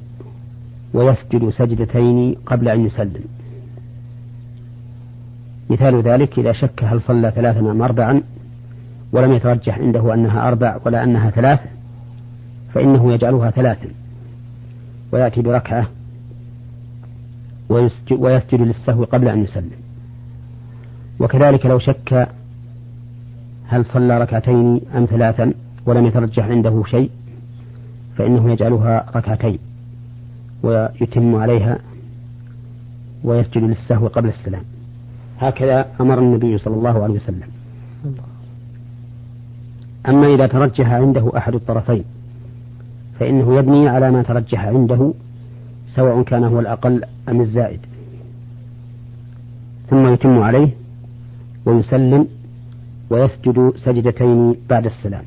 ويسجد 0.95 1.50
سجدتين 1.50 2.35
قبل 2.47 2.69
أن 2.69 2.87
يسلم. 2.87 3.25
مثال 5.71 6.03
ذلك 6.03 6.38
إذا 6.38 6.53
شك 6.53 6.85
هل 6.85 7.03
صلى 7.03 7.31
ثلاثا 7.31 7.61
أم 7.61 7.83
أربعا 7.83 8.23
ولم 9.12 9.33
يترجح 9.33 9.79
عنده 9.79 10.15
أنها 10.15 10.49
أربع 10.49 10.79
ولا 10.85 11.05
أنها 11.05 11.31
ثلاث 11.31 11.61
فإنه 12.75 13.12
يجعلها 13.12 13.50
ثلاثا. 13.50 13.88
ويأتي 15.13 15.43
بركعة 15.43 15.89
ويسجد 18.11 18.61
للسهو 18.61 19.05
قبل 19.05 19.29
أن 19.29 19.45
يسلم. 19.45 19.71
وكذلك 21.21 21.67
لو 21.67 21.79
شك 21.79 22.29
هل 23.69 23.85
صلى 23.85 24.19
ركعتين 24.19 24.81
أم 24.95 25.05
ثلاثا 25.05 25.53
ولم 25.87 26.07
يترجح 26.07 26.45
عنده 26.45 26.83
شيء 26.87 27.11
فإنه 28.17 28.53
يجعلها 28.53 29.07
ركعتين 29.17 29.59
ويتم 30.63 31.35
عليها 31.35 31.79
ويسجد 33.25 33.63
للسهو 33.63 34.07
قبل 34.07 34.29
السلام. 34.29 34.63
هكذا 35.41 35.87
أمر 36.01 36.19
النبي 36.19 36.59
صلى 36.59 36.75
الله 36.75 37.03
عليه 37.03 37.15
وسلم. 37.15 37.49
أما 40.09 40.35
إذا 40.35 40.47
ترجح 40.47 40.91
عنده 40.91 41.33
أحد 41.37 41.55
الطرفين 41.55 42.05
فإنه 43.21 43.59
يبني 43.59 43.89
على 43.89 44.11
ما 44.11 44.23
ترجح 44.23 44.65
عنده 44.65 45.13
سواء 45.95 46.23
كان 46.23 46.45
هو 46.45 46.61
الأقل 46.61 47.03
أم 47.29 47.41
الزائد. 47.41 47.81
ثم 49.91 50.13
يتم 50.13 50.39
عليه 50.39 50.69
ويسلم 51.67 52.29
ويسجد 53.11 53.73
سجدتين 53.77 54.55
بعد 54.71 54.87
السلام. 54.87 55.25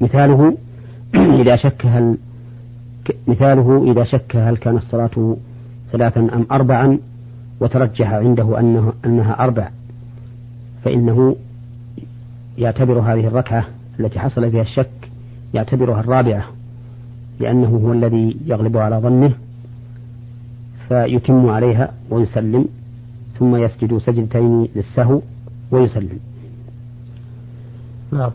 مثاله 0.00 0.56
إذا 1.40 1.56
شك 1.56 1.86
هل 1.86 2.18
مثاله 3.26 3.92
إذا 3.92 4.04
شك 4.04 4.36
هل 4.36 4.56
كان 4.56 4.76
الصلاة 4.76 5.36
ثلاثا 5.92 6.20
أم 6.20 6.46
أربعا 6.50 6.98
وترجح 7.60 8.12
عنده 8.12 8.60
أنه 8.60 8.92
أنها 9.04 9.44
أربع 9.44 9.68
فإنه 10.84 11.36
يعتبر 12.58 12.98
هذه 12.98 13.26
الركعة 13.26 13.64
التي 14.00 14.18
حصل 14.18 14.50
فيها 14.50 14.62
الشك 14.62 14.97
يعتبرها 15.54 16.00
الرابعة 16.00 16.44
لأنه 17.40 17.68
هو 17.68 17.92
الذي 17.92 18.36
يغلب 18.46 18.76
على 18.76 18.96
ظنه 18.96 19.32
فيتم 20.88 21.48
عليها 21.48 21.92
ويسلم 22.10 22.68
ثم 23.38 23.56
يسجد 23.56 23.98
سجدتين 23.98 24.68
للسهو 24.76 25.20
ويسلم. 25.70 26.18
نعم. 28.12 28.30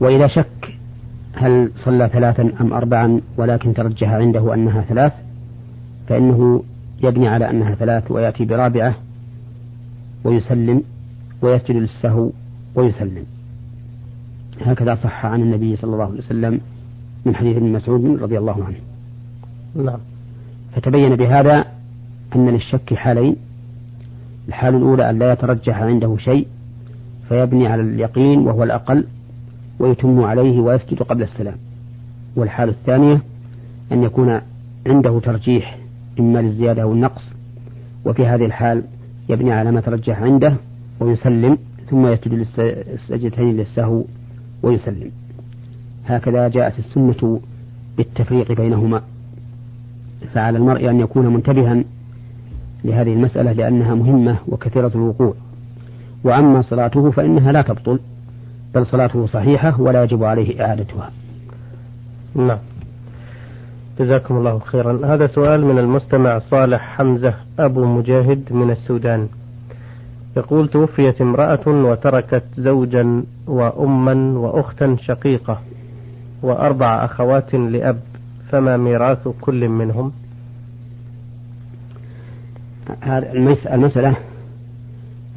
وإذا 0.00 0.26
شك 0.26 0.78
هل 1.34 1.70
صلى 1.76 2.08
ثلاثا 2.12 2.52
أم 2.60 2.72
أربعا 2.72 3.20
ولكن 3.36 3.74
ترجح 3.74 4.08
عنده 4.08 4.54
أنها 4.54 4.82
ثلاث 4.82 5.12
فإنه 6.08 6.62
يبني 7.02 7.28
على 7.28 7.50
أنها 7.50 7.74
ثلاث 7.74 8.10
ويأتي 8.10 8.44
برابعة 8.44 8.94
ويسلم 10.24 10.82
ويسجد 11.42 11.76
للسهو 11.76 12.30
ويسلم. 12.74 13.24
هكذا 14.60 14.94
صح 14.94 15.26
عن 15.26 15.42
النبي 15.42 15.76
صلى 15.76 15.92
الله 15.92 16.04
عليه 16.04 16.18
وسلم 16.18 16.60
من 17.24 17.34
حديث 17.34 17.56
ابن 17.56 17.72
مسعود 17.72 18.22
رضي 18.22 18.38
الله 18.38 18.64
عنه. 18.64 18.76
نعم. 19.84 19.98
فتبين 20.72 21.16
بهذا 21.16 21.64
أن 22.36 22.48
للشك 22.48 22.94
حالين. 22.94 23.36
الحال 24.48 24.74
الأولى 24.74 25.10
أن 25.10 25.18
لا 25.18 25.32
يترجح 25.32 25.82
عنده 25.82 26.16
شيء 26.18 26.46
فيبني 27.28 27.66
على 27.66 27.82
اليقين 27.82 28.38
وهو 28.38 28.64
الأقل 28.64 29.04
ويتم 29.78 30.20
عليه 30.20 30.60
ويسجد 30.60 31.02
قبل 31.02 31.22
السلام. 31.22 31.56
والحال 32.36 32.68
الثانية 32.68 33.22
أن 33.92 34.02
يكون 34.02 34.40
عنده 34.86 35.20
ترجيح 35.20 35.78
إما 36.20 36.38
للزيادة 36.38 36.82
أو 36.82 36.92
النقص. 36.92 37.32
وفي 38.04 38.26
هذه 38.26 38.44
الحال 38.44 38.82
يبني 39.28 39.52
على 39.52 39.70
ما 39.72 39.80
ترجح 39.80 40.22
عنده 40.22 40.56
ويسلم 41.00 41.58
ثم 41.90 42.06
يسجد 42.06 42.32
للسجدتين 42.32 43.56
للسهو 43.56 44.04
ويسلم. 44.62 45.10
هكذا 46.06 46.48
جاءت 46.48 46.78
السنة 46.78 47.40
بالتفريق 47.96 48.52
بينهما. 48.52 49.02
فعلى 50.34 50.58
المرء 50.58 50.90
أن 50.90 51.00
يكون 51.00 51.26
منتبها 51.26 51.84
لهذه 52.84 53.12
المسألة 53.12 53.52
لأنها 53.52 53.94
مهمة 53.94 54.36
وكثيرة 54.48 54.92
الوقوع. 54.94 55.34
وأما 56.24 56.62
صلاته 56.62 57.10
فإنها 57.10 57.52
لا 57.52 57.62
تبطل 57.62 57.98
بل 58.74 58.86
صلاته 58.86 59.26
صحيحة 59.26 59.80
ولا 59.80 60.04
يجب 60.04 60.24
عليه 60.24 60.64
إعادتها. 60.64 61.10
نعم. 62.34 62.58
جزاكم 63.98 64.36
الله 64.36 64.58
خيرا. 64.58 65.14
هذا 65.14 65.26
سؤال 65.26 65.64
من 65.64 65.78
المستمع 65.78 66.38
صالح 66.38 66.80
حمزة 66.80 67.34
أبو 67.58 67.84
مجاهد 67.84 68.44
من 68.50 68.70
السودان. 68.70 69.28
يقول 70.36 70.68
توفيت 70.68 71.20
امرأة 71.20 71.68
وتركت 71.68 72.44
زوجا 72.54 73.24
وأما 73.46 74.38
وأختا 74.38 74.96
شقيقة 75.00 75.60
وأربع 76.42 77.04
أخوات 77.04 77.54
لأب 77.54 78.00
فما 78.50 78.76
ميراث 78.76 79.28
كل 79.40 79.68
منهم؟ 79.68 80.12
المسألة 83.72 84.16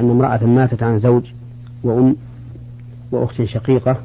أن 0.01 0.09
امرأة 0.09 0.45
ماتت 0.45 0.83
عن 0.83 0.99
زوج 0.99 1.23
وأم 1.83 2.15
وأخت 3.12 3.41
شقيقة 3.41 3.97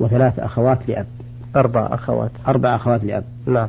وثلاث 0.00 0.38
أخوات 0.38 0.88
لأب. 0.88 1.06
أربع 1.56 1.94
أخوات. 1.94 2.30
أربع 2.48 2.76
أخوات 2.76 3.04
لأب. 3.04 3.24
نعم. 3.46 3.68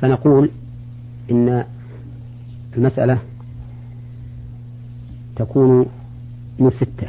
فنقول 0.00 0.50
إن 1.30 1.64
المسألة 2.76 3.18
تكون 5.44 5.86
من 6.58 6.70
ستة. 6.70 7.08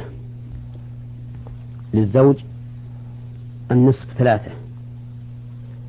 للزوج 1.94 2.36
النصف 3.70 4.06
ثلاثة. 4.18 4.50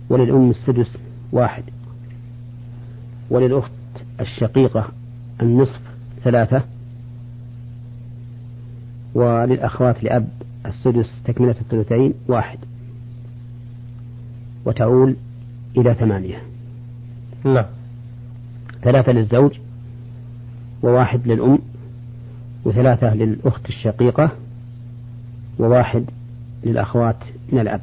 وللأم 0.10 0.49
السدس 0.49 0.97
واحد. 1.31 1.63
وللأخت 3.29 3.71
الشقيقة 4.19 4.91
النصف 5.41 5.81
ثلاثة. 6.23 6.63
وللأخوات 9.13 10.03
لأب 10.03 10.27
السدس 10.65 11.21
تكملة 11.25 11.55
الثلثين 11.62 12.13
واحد. 12.27 12.60
وتعول 14.65 15.15
إلى 15.77 15.93
ثمانية. 15.93 16.41
نعم. 17.45 17.65
ثلاثة 18.84 19.12
للزوج 19.12 19.60
وواحد 20.84 21.27
للأم. 21.27 21.60
وثلاثة 22.65 23.13
للأخت 23.15 23.69
الشقيقة 23.69 24.32
وواحد 25.60 26.06
للأخوات 26.63 27.17
من 27.51 27.60
الأب. 27.60 27.82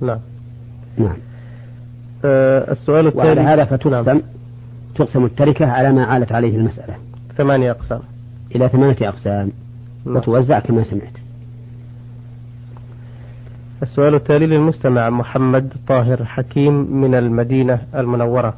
نعم. 0.00 0.18
نعم. 0.98 1.16
أه 2.24 2.72
السؤال 2.72 3.06
الثاني 3.06 3.28
وعلى 3.28 3.40
هذا 3.40 3.64
فتقسم 3.64 4.10
نعم. 4.10 4.22
تقسم 4.94 5.24
التركة 5.24 5.66
على 5.66 5.92
ما 5.92 6.04
عالت 6.04 6.32
عليه 6.32 6.56
المسألة. 6.56 6.94
ثمانية 7.36 7.70
أقسام. 7.70 8.00
إلى 8.54 8.68
ثمانية 8.68 9.08
أقسام. 9.08 9.50
نعم. 10.06 10.16
وتوزع 10.16 10.58
كما 10.58 10.84
سمعت. 10.84 11.12
السؤال 13.82 14.14
التالي 14.14 14.46
للمستمع 14.46 15.10
محمد 15.10 15.72
طاهر 15.88 16.24
حكيم 16.24 17.00
من 17.00 17.14
المدينة 17.14 17.80
المنورة. 17.94 18.54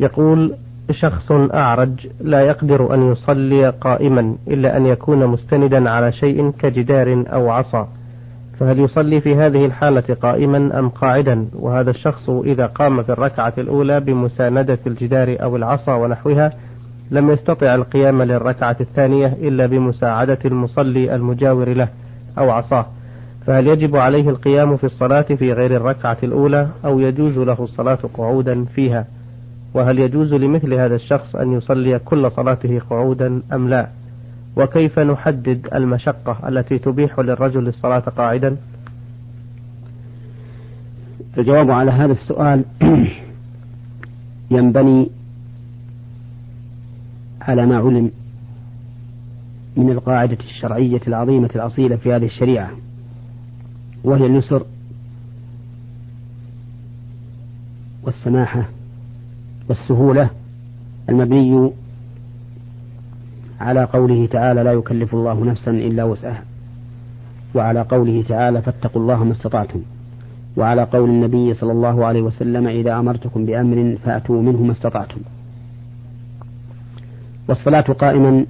يقول 0.00 0.54
شخص 0.90 1.32
أعرج 1.32 2.08
لا 2.20 2.40
يقدر 2.40 2.94
أن 2.94 3.12
يصلي 3.12 3.70
قائما 3.70 4.36
إلا 4.48 4.76
أن 4.76 4.86
يكون 4.86 5.26
مستندا 5.26 5.90
على 5.90 6.12
شيء 6.12 6.50
كجدار 6.50 7.24
أو 7.32 7.50
عصا. 7.50 7.88
فهل 8.60 8.78
يصلي 8.78 9.20
في 9.20 9.34
هذه 9.36 9.66
الحالة 9.66 10.16
قائما 10.22 10.78
أم 10.78 10.88
قاعدا؟ 10.88 11.46
وهذا 11.54 11.90
الشخص 11.90 12.30
إذا 12.30 12.66
قام 12.66 13.02
في 13.02 13.12
الركعة 13.12 13.52
الأولى 13.58 14.00
بمساندة 14.00 14.78
الجدار 14.86 15.36
أو 15.42 15.56
العصا 15.56 15.94
ونحوها 15.94 16.52
لم 17.10 17.30
يستطع 17.30 17.74
القيام 17.74 18.22
للركعة 18.22 18.76
الثانية 18.80 19.26
إلا 19.26 19.66
بمساعدة 19.66 20.38
المصلي 20.44 21.14
المجاور 21.14 21.68
له 21.68 21.88
أو 22.38 22.50
عصاه. 22.50 22.86
فهل 23.46 23.66
يجب 23.66 23.96
عليه 23.96 24.30
القيام 24.30 24.76
في 24.76 24.84
الصلاة 24.84 25.22
في 25.22 25.52
غير 25.52 25.76
الركعة 25.76 26.18
الأولى 26.22 26.68
أو 26.84 27.00
يجوز 27.00 27.38
له 27.38 27.64
الصلاة 27.64 27.98
قعودا 28.14 28.64
فيها؟ 28.64 29.06
وهل 29.74 29.98
يجوز 29.98 30.34
لمثل 30.34 30.74
هذا 30.74 30.94
الشخص 30.94 31.36
أن 31.36 31.52
يصلي 31.52 31.98
كل 31.98 32.30
صلاته 32.30 32.80
قعودا 32.90 33.42
أم 33.52 33.68
لا؟ 33.68 33.88
وكيف 34.56 34.98
نحدد 34.98 35.68
المشقة 35.74 36.48
التي 36.48 36.78
تبيح 36.78 37.18
للرجل 37.18 37.68
الصلاة 37.68 38.00
قاعدا؟ 38.00 38.56
الجواب 41.38 41.70
على 41.70 41.90
هذا 41.90 42.12
السؤال 42.12 42.64
ينبني 44.50 45.10
على 47.40 47.66
ما 47.66 47.76
علم 47.76 48.10
من 49.76 49.90
القاعدة 49.90 50.38
الشرعية 50.44 51.00
العظيمة 51.06 51.50
الأصيلة 51.54 51.96
في 51.96 52.12
هذه 52.12 52.24
الشريعة 52.24 52.70
وهي 54.04 54.26
اليسر 54.26 54.66
والسماحة 58.02 58.68
والسهولة 59.72 60.30
المبني 61.08 61.70
على 63.60 63.84
قوله 63.84 64.26
تعالى 64.26 64.62
لا 64.62 64.72
يكلف 64.72 65.14
الله 65.14 65.44
نفسا 65.44 65.70
إلا 65.70 66.04
وسعها 66.04 66.44
وعلى 67.54 67.80
قوله 67.80 68.22
تعالى 68.28 68.62
فاتقوا 68.62 69.02
الله 69.02 69.24
ما 69.24 69.32
استطعتم 69.32 69.82
وعلى 70.56 70.82
قول 70.82 71.10
النبي 71.10 71.54
صلى 71.54 71.72
الله 71.72 72.06
عليه 72.06 72.22
وسلم 72.22 72.66
إذا 72.66 72.98
أمرتكم 72.98 73.44
بأمر 73.46 73.96
فأتوا 74.04 74.42
منه 74.42 74.62
ما 74.62 74.72
استطعتم. 74.72 75.20
والصلاة 77.48 77.80
قائما 77.80 78.46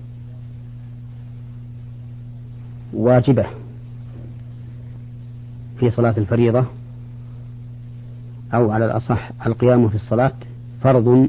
واجبة 2.93 3.47
في 5.79 5.91
صلاة 5.91 6.15
الفريضة 6.19 6.65
أو 8.55 8.71
على 8.71 8.85
الأصح 8.85 9.31
القيام 9.47 9.89
في 9.89 9.95
الصلاة 9.95 10.33
فرض 10.83 11.29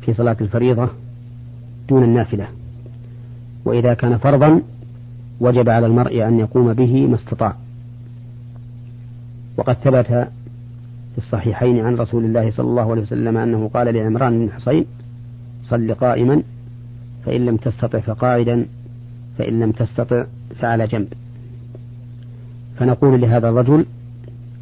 في 0.00 0.14
صلاة 0.14 0.36
الفريضة 0.40 0.88
دون 1.88 2.04
النافلة. 2.04 2.46
وإذا 3.64 3.94
كان 3.94 4.18
فرضا 4.18 4.62
وجب 5.40 5.68
على 5.68 5.86
المرء 5.86 6.28
أن 6.28 6.38
يقوم 6.38 6.72
به 6.72 7.06
ما 7.06 7.14
استطاع. 7.14 7.56
وقد 9.56 9.74
ثبت 9.74 10.06
في 11.12 11.18
الصحيحين 11.18 11.78
عن 11.86 11.94
رسول 11.96 12.24
الله 12.24 12.50
صلى 12.50 12.66
الله 12.66 12.90
عليه 12.90 13.02
وسلم 13.02 13.36
أنه 13.36 13.70
قال 13.74 13.94
لعمران 13.94 14.38
بن 14.38 14.52
حصين 14.52 14.84
صل 15.64 15.94
قائما 15.94 16.42
فإن 17.26 17.46
لم 17.46 17.56
تستطع 17.56 18.00
فقاعدا 18.00 18.66
فإن 19.38 19.60
لم 19.60 19.72
تستطع 19.72 20.24
فعلى 20.60 20.86
جنب. 20.86 21.08
فنقول 22.76 23.20
لهذا 23.20 23.48
الرجل 23.48 23.86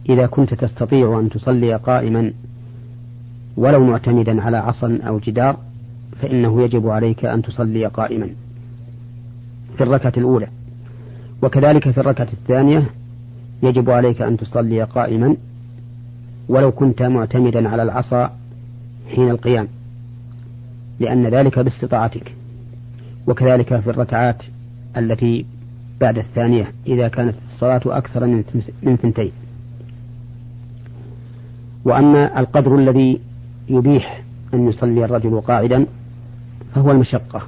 إذا 0.09 0.27
كنت 0.27 0.55
تستطيع 0.55 1.21
أن 1.21 1.31
تصلي 1.31 1.75
قائما 1.75 2.33
ولو 3.59 3.85
معتمدا 3.85 4.43
على 4.43 4.57
عصا 4.57 4.99
أو 5.07 5.19
جدار 5.19 5.57
فإنه 6.23 6.63
يجب 6.63 6.89
عليك 6.89 7.25
أن 7.25 7.43
تصلي 7.43 7.87
قائما 7.87 8.31
في 9.77 9.85
الركعة 9.85 10.13
الأولى. 10.17 10.47
وكذلك 11.43 11.91
في 11.91 12.01
الركعة 12.01 12.29
الثانية 12.33 12.91
يجب 13.63 13.91
عليك 13.91 14.23
أن 14.23 14.37
تصلي 14.37 14.83
قائما 14.83 15.37
ولو 16.49 16.73
كنت 16.73 17.03
معتمدا 17.03 17.69
على 17.69 17.83
العصا 17.83 18.33
حين 19.15 19.31
القيام 19.31 19.69
لأن 21.01 21.27
ذلك 21.27 21.59
باستطاعتك. 21.59 22.35
وكذلك 23.27 23.81
في 23.81 23.91
الركعات 23.91 24.43
التي 24.97 25.47
بعد 26.01 26.19
الثانية 26.19 26.73
إذا 26.87 27.09
كانت 27.09 27.35
الصلاة 27.53 27.83
أكثر 27.87 28.27
من 28.83 28.97
ثنتين. 28.97 29.33
وأما 31.85 32.41
القدر 32.41 32.77
الذي 32.77 33.28
يبيح 33.71 34.23
أن 34.55 34.69
يصلي 34.69 35.05
الرجل 35.05 35.41
قاعدا 35.41 35.87
فهو 36.75 36.91
المشقة. 36.91 37.43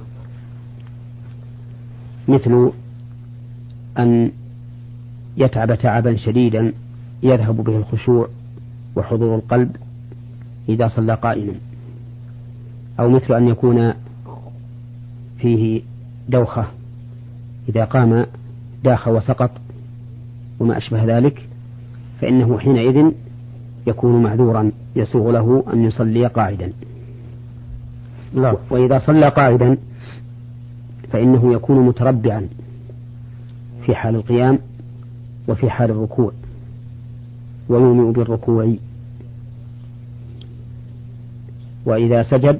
مثل 2.27 2.71
أن 3.99 4.31
يتعب 5.37 5.75
تعبا 5.75 6.15
شديدا 6.15 6.73
يذهب 7.23 7.63
به 7.63 7.77
الخشوع 7.77 8.29
وحضور 8.95 9.35
القلب 9.35 9.75
إذا 10.69 10.87
صلى 10.87 11.13
قائما 11.13 11.53
أو 12.99 13.09
مثل 13.09 13.33
أن 13.33 13.47
يكون 13.47 13.93
فيه 15.37 15.81
دوخة 16.29 16.65
إذا 17.69 17.85
قام 17.85 18.25
داخ 18.83 19.07
وسقط 19.07 19.51
وما 20.59 20.77
أشبه 20.77 21.17
ذلك 21.17 21.47
فإنه 22.21 22.59
حينئذ 22.59 23.11
يكون 23.87 24.23
معذورا. 24.23 24.71
يسوغ 24.95 25.31
له 25.31 25.63
أن 25.73 25.83
يصلي 25.83 26.27
قاعدا. 26.27 26.73
لا. 28.33 28.55
وإذا 28.69 28.99
صلى 28.99 29.29
قاعدا 29.29 29.77
فإنه 31.11 31.53
يكون 31.53 31.85
متربعا 31.85 32.47
في 33.85 33.95
حال 33.95 34.15
القيام 34.15 34.59
وفي 35.47 35.69
حال 35.69 35.91
الركوع 35.91 36.31
ويومئ 37.69 38.11
بالركوع. 38.11 38.73
وإذا 41.85 42.23
سجد 42.23 42.59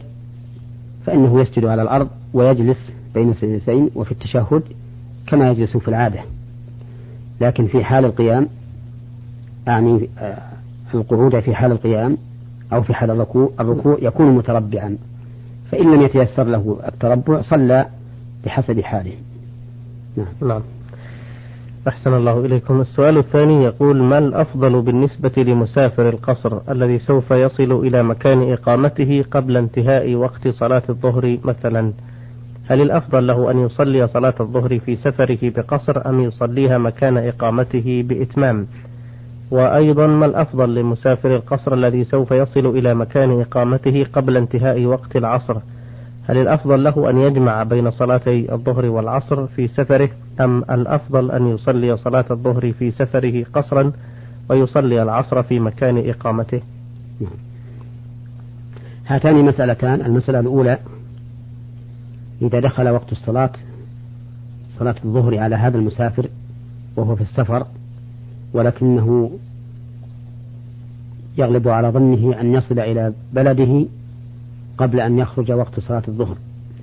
فإنه 1.06 1.42
يسجد 1.42 1.66
على 1.66 1.82
الأرض 1.82 2.10
ويجلس 2.34 2.92
بين 3.14 3.30
السجدتين 3.30 3.90
وفي 3.96 4.12
التشهد 4.12 4.64
كما 5.28 5.50
يجلس 5.50 5.78
في 5.78 5.88
العادة. 5.88 6.20
لكن 7.42 7.68
في 7.68 7.84
حال 7.84 8.06
القيام 8.06 8.48
أعني 9.68 10.10
آه، 10.96 10.98
القعود 10.98 11.40
في 11.40 11.56
حال 11.56 11.72
القيام 11.72 12.18
أو 12.74 12.82
في 12.84 12.94
حال 12.94 13.12
الركوع 13.12 13.50
الركوع 13.60 13.98
يكون 14.02 14.36
متربعا. 14.36 14.98
فإن 15.72 15.96
لم 15.96 16.02
يتيسر 16.02 16.44
له 16.44 16.80
التربع 16.88 17.42
صلى 17.42 17.86
بحسب 18.46 18.82
حاله. 18.82 19.14
نعم, 20.18 20.28
نعم. 20.42 20.62
أحسن 21.88 22.14
الله 22.14 22.46
إليكم. 22.46 22.82
السؤال 22.82 23.18
الثاني 23.18 23.64
يقول 23.64 24.04
ما 24.04 24.18
الأفضل 24.18 24.82
بالنسبة 24.82 25.32
لمسافر 25.38 26.10
القصر 26.10 26.72
الذي 26.72 27.00
سوف 27.00 27.32
يصل 27.32 27.72
إلى 27.72 28.04
مكان 28.04 28.52
إقامته 28.52 29.26
قبل 29.32 29.58
انتهاء 29.58 30.16
وقت 30.16 30.48
صلاة 30.48 30.84
الظهر 30.90 31.38
مثلا؟ 31.44 31.94
هل 32.68 32.82
الأفضل 32.82 33.28
له 33.28 33.52
أن 33.52 33.60
يصلي 33.60 34.08
صلاة 34.08 34.34
الظهر 34.40 34.80
في 34.80 34.96
سفره 34.96 35.40
بقصر 35.42 36.10
أم 36.10 36.20
يصليها 36.20 36.78
مكان 36.78 37.18
إقامته 37.18 38.04
بإتمام؟ 38.08 38.68
وأيضا 39.52 40.08
ما 40.08 40.26
الأفضل 40.26 40.76
لمسافر 40.76 41.36
القصر 41.36 41.74
الذي 41.74 42.04
سوف 42.04 42.32
يصل 42.32 42.66
إلى 42.66 42.94
مكان 42.94 43.42
إقامته 43.42 44.06
قبل 44.14 44.38
انتهاء 44.38 44.86
وقت 44.86 45.16
العصر؟ 45.16 45.58
هل 46.28 46.38
الأفضل 46.38 46.84
له 46.84 47.10
أن 47.10 47.18
يجمع 47.18 47.64
بين 47.64 47.92
صلاتي 47.92 48.54
الظهر 48.54 48.86
والعصر 48.86 49.48
في 49.48 49.68
سفره 49.68 50.10
أم 50.42 50.64
الأفضل 50.70 51.32
أن 51.32 51.48
يصلي 51.48 51.98
صلاة 51.98 52.26
الظهر 52.32 52.72
في 52.72 52.92
سفره 52.92 53.46
قصرا 53.54 53.92
ويصلي 54.50 55.04
العصر 55.04 55.44
في 55.44 55.60
مكان 55.60 56.10
إقامته؟ 56.10 56.62
هاتان 59.08 59.36
مسألتان. 59.46 60.02
المسألة 60.02 60.40
الأولى 60.40 60.78
إذا 62.42 62.60
دخل 62.60 62.90
وقت 62.90 63.12
الصلاة 63.12 63.52
صلاة 64.80 64.96
الظهر 65.06 65.40
على 65.40 65.56
هذا 65.56 65.78
المسافر 65.78 66.28
وهو 66.96 67.16
في 67.16 67.22
السفر 67.22 67.66
ولكنه 68.54 69.32
يغلب 71.38 71.68
على 71.68 71.90
ظنه 71.90 72.42
أن 72.42 72.54
يصل 72.54 72.80
إلى 72.80 73.14
بلده 73.34 73.86
قبل 74.78 75.00
أن 75.00 75.20
يخرج 75.20 75.52
وقت 75.52 75.80
صلاة 75.80 76.04
الظهر. 76.08 76.38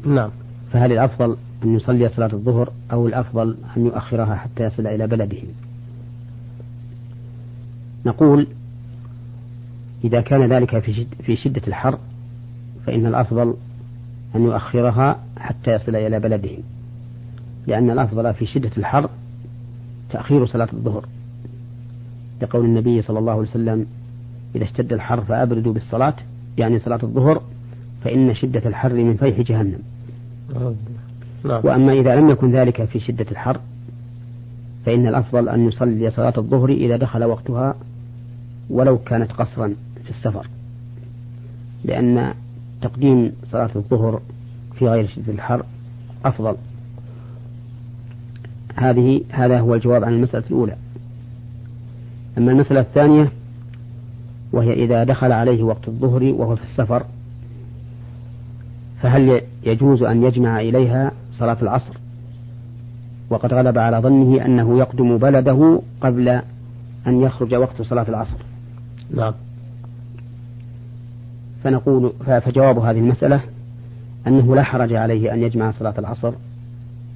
نعم. 0.06 0.30
فهل 0.72 0.92
الأفضل 0.92 1.36
أن 1.64 1.76
يصلي 1.76 2.08
صلاة 2.08 2.30
الظهر 2.32 2.72
أو 2.92 3.06
الأفضل 3.06 3.56
أن 3.76 3.86
يؤخرها 3.86 4.34
حتى 4.34 4.64
يصل 4.64 4.86
إلى 4.86 5.06
بلده؟ 5.06 5.42
نقول 8.06 8.46
إذا 10.04 10.20
كان 10.20 10.52
ذلك 10.52 10.78
في, 10.78 10.92
شد 10.92 11.14
في 11.22 11.36
شدة 11.36 11.62
الحر 11.68 11.98
فإن 12.86 13.06
الأفضل 13.06 13.54
أن 14.34 14.42
يؤخرها 14.42 15.20
حتى 15.38 15.72
يصل 15.72 15.96
إلى 15.96 16.20
بلده 16.20 16.50
لأن 17.66 17.90
الأفضل 17.90 18.34
في 18.34 18.46
شدة 18.46 18.70
الحر 18.76 19.10
تأخير 20.10 20.46
صلاة 20.46 20.68
الظهر. 20.72 21.04
لقول 22.42 22.64
النبي 22.64 23.02
صلى 23.02 23.18
الله 23.18 23.32
عليه 23.32 23.42
وسلم 23.42 23.86
إذا 24.54 24.64
اشتد 24.64 24.92
الحر 24.92 25.20
فأبردوا 25.20 25.72
بالصلاة. 25.72 26.14
يعني 26.58 26.78
صلاة 26.78 27.00
الظهر 27.02 27.42
فإن 28.04 28.34
شدة 28.34 28.62
الحر 28.66 28.94
من 28.94 29.16
فيح 29.16 29.40
جهنم. 29.40 29.78
نعم. 31.44 31.60
وأما 31.64 31.92
إذا 31.92 32.16
لم 32.16 32.30
يكن 32.30 32.52
ذلك 32.52 32.84
في 32.84 33.00
شدة 33.00 33.26
الحر 33.30 33.60
فإن 34.86 35.06
الأفضل 35.06 35.48
أن 35.48 35.68
يصلي 35.68 36.10
صلاة 36.10 36.34
الظهر 36.38 36.68
إذا 36.68 36.96
دخل 36.96 37.24
وقتها 37.24 37.74
ولو 38.70 38.98
كانت 38.98 39.32
قصرا 39.32 39.74
في 40.04 40.10
السفر. 40.10 40.46
لأن 41.84 42.34
تقديم 42.82 43.32
صلاة 43.44 43.70
الظهر 43.76 44.20
في 44.78 44.88
غير 44.88 45.08
شدة 45.08 45.32
الحر 45.32 45.64
أفضل. 46.24 46.56
هذه 48.74 49.20
هذا 49.28 49.60
هو 49.60 49.74
الجواب 49.74 50.04
عن 50.04 50.12
المسألة 50.12 50.44
الأولى. 50.46 50.76
أما 52.38 52.52
المسألة 52.52 52.80
الثانية 52.80 53.32
وهي 54.52 54.72
إذا 54.72 55.04
دخل 55.04 55.32
عليه 55.32 55.62
وقت 55.62 55.88
الظهر 55.88 56.24
وهو 56.24 56.56
في 56.56 56.62
السفر 56.62 57.02
فهل 59.02 59.40
يجوز 59.64 60.02
أن 60.02 60.22
يجمع 60.22 60.60
إليها 60.60 61.12
صلاة 61.32 61.56
العصر؟ 61.62 61.96
وقد 63.30 63.54
غلب 63.54 63.78
على 63.78 63.98
ظنه 63.98 64.44
أنه 64.44 64.78
يقدم 64.78 65.18
بلده 65.18 65.80
قبل 66.00 66.28
أن 67.06 67.20
يخرج 67.20 67.54
وقت 67.54 67.82
صلاة 67.82 68.08
العصر. 68.08 68.36
نعم. 69.14 69.34
فنقول 71.64 72.12
فجواب 72.26 72.78
هذه 72.78 72.98
المسألة 72.98 73.40
أنه 74.26 74.54
لا 74.54 74.62
حرج 74.62 74.92
عليه 74.92 75.34
أن 75.34 75.42
يجمع 75.42 75.70
صلاة 75.70 75.94
العصر 75.98 76.32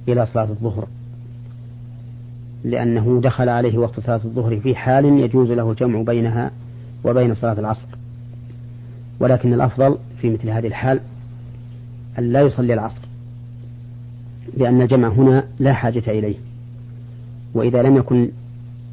إلى 0.07 0.25
صلاة 0.25 0.49
الظهر. 0.49 0.87
لأنه 2.63 3.21
دخل 3.23 3.49
عليه 3.49 3.77
وقت 3.77 3.99
صلاة 3.99 4.21
الظهر 4.25 4.59
في 4.59 4.75
حال 4.75 5.05
يجوز 5.05 5.51
له 5.51 5.71
الجمع 5.71 6.01
بينها 6.01 6.51
وبين 7.03 7.33
صلاة 7.33 7.59
العصر. 7.59 7.87
ولكن 9.19 9.53
الأفضل 9.53 9.97
في 10.21 10.29
مثل 10.29 10.49
هذه 10.49 10.67
الحال 10.67 10.99
أن 12.19 12.31
لا 12.31 12.41
يصلي 12.41 12.73
العصر 12.73 13.01
لأن 14.57 14.81
الجمع 14.81 15.07
هنا 15.07 15.43
لا 15.59 15.73
حاجة 15.73 16.03
إليه. 16.07 16.35
وإذا 17.53 17.81
لم 17.81 17.97
يكن 17.97 18.29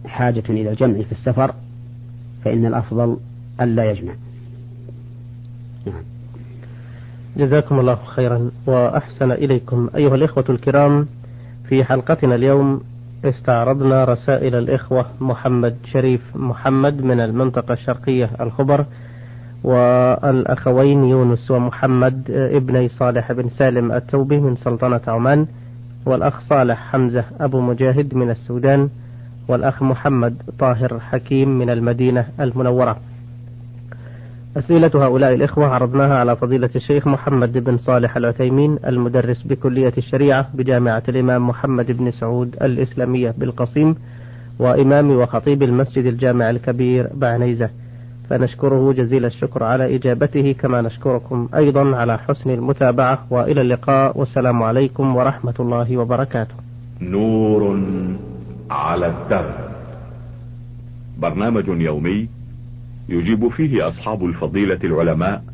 حاجة 0.07 0.43
إلى 0.49 0.71
الجمع 0.71 1.03
في 1.03 1.13
السفر 1.13 1.55
فإن 2.45 2.67
الأفضل 2.67 3.17
ألا 3.61 3.91
يجمع. 3.91 4.13
نعم. 5.87 6.03
جزاكم 7.37 7.81
الله 7.81 7.95
خيرا 7.95 8.51
وأحسن 8.67 9.33
إليكم 9.33 9.91
أيها 9.97 10.15
الإخوة 10.15 10.45
الكرام 10.49 11.07
في 11.69 11.85
حلقتنا 11.85 12.35
اليوم 12.35 12.81
استعرضنا 13.25 14.05
رسائل 14.05 14.55
الإخوة 14.55 15.07
محمد 15.21 15.77
شريف 15.85 16.37
محمد 16.37 17.03
من 17.05 17.21
المنطقة 17.21 17.73
الشرقية 17.73 18.31
الخبر 18.41 18.85
والأخوين 19.65 21.05
يونس 21.05 21.51
ومحمد 21.51 22.31
ابني 22.31 22.89
صالح 22.89 23.33
بن 23.33 23.49
سالم 23.49 23.93
التوبي 23.93 24.39
من 24.41 24.57
سلطنة 24.57 25.01
عمان 25.09 25.47
والأخ 26.07 26.41
صالح 26.41 26.93
حمزة 26.93 27.25
أبو 27.41 27.61
مجاهد 27.61 28.15
من 28.15 28.31
السودان 28.31 28.89
والأخ 29.49 29.83
محمد 29.83 30.43
طاهر 30.59 31.01
حكيم 31.01 31.59
من 31.59 31.71
المدينة 31.71 32.27
المنورة. 32.41 32.97
أسئلة 34.57 34.91
هؤلاء 34.95 35.35
الإخوة 35.35 35.67
عرضناها 35.67 36.19
على 36.19 36.37
فضيلة 36.37 36.71
الشيخ 36.77 37.07
محمد 37.07 37.59
بن 37.59 37.79
صالح 37.79 38.17
العثيمين 38.17 38.79
المدرس 38.87 39.43
بكلية 39.43 39.93
الشريعة 39.99 40.49
بجامعة 40.55 41.03
الإمام 41.09 41.49
محمد 41.49 41.93
بن 41.93 42.11
سعود 42.11 42.57
الإسلامية 42.63 43.35
بالقصيم 43.39 43.97
وإمام 44.59 45.11
وخطيب 45.11 45.63
المسجد 45.63 46.05
الجامع 46.05 46.51
الكبير 46.51 47.11
بعنيزة. 47.15 47.71
فنشكره 48.31 48.93
جزيل 48.93 49.25
الشكر 49.25 49.65
على 49.65 49.97
إجابته 49.97 50.53
كما 50.53 50.83
نشكركم 50.83 51.49
أيضا 51.55 51.97
على 51.97 52.19
حسن 52.19 52.51
المتابعة 52.51 53.27
وإلى 53.31 53.61
اللقاء 53.61 54.19
والسلام 54.19 54.63
عليكم 54.63 55.17
ورحمة 55.17 55.55
الله 55.61 55.97
وبركاته. 55.97 56.55
نور 57.01 57.81
على 58.71 59.07
الدرب. 59.07 59.55
برنامج 61.19 61.69
يومي 61.69 62.40
يجيب 63.11 63.49
فيه 63.49 63.89
أصحاب 63.89 64.25
الفضيلة 64.25 64.79
العلماء 64.85 65.45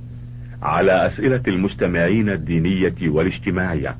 على 0.63 1.07
أسئلة 1.07 1.43
المستمعين 1.49 2.29
الدينية 2.29 2.95
والاجتماعية. 3.03 3.97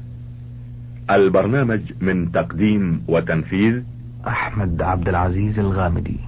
البرنامج 1.11 1.81
من 2.01 2.33
تقديم 2.33 3.03
وتنفيذ 3.09 3.83
أحمد 4.27 4.83
عبد 4.83 5.09
العزيز 5.09 5.59
الغامدي. 5.59 6.21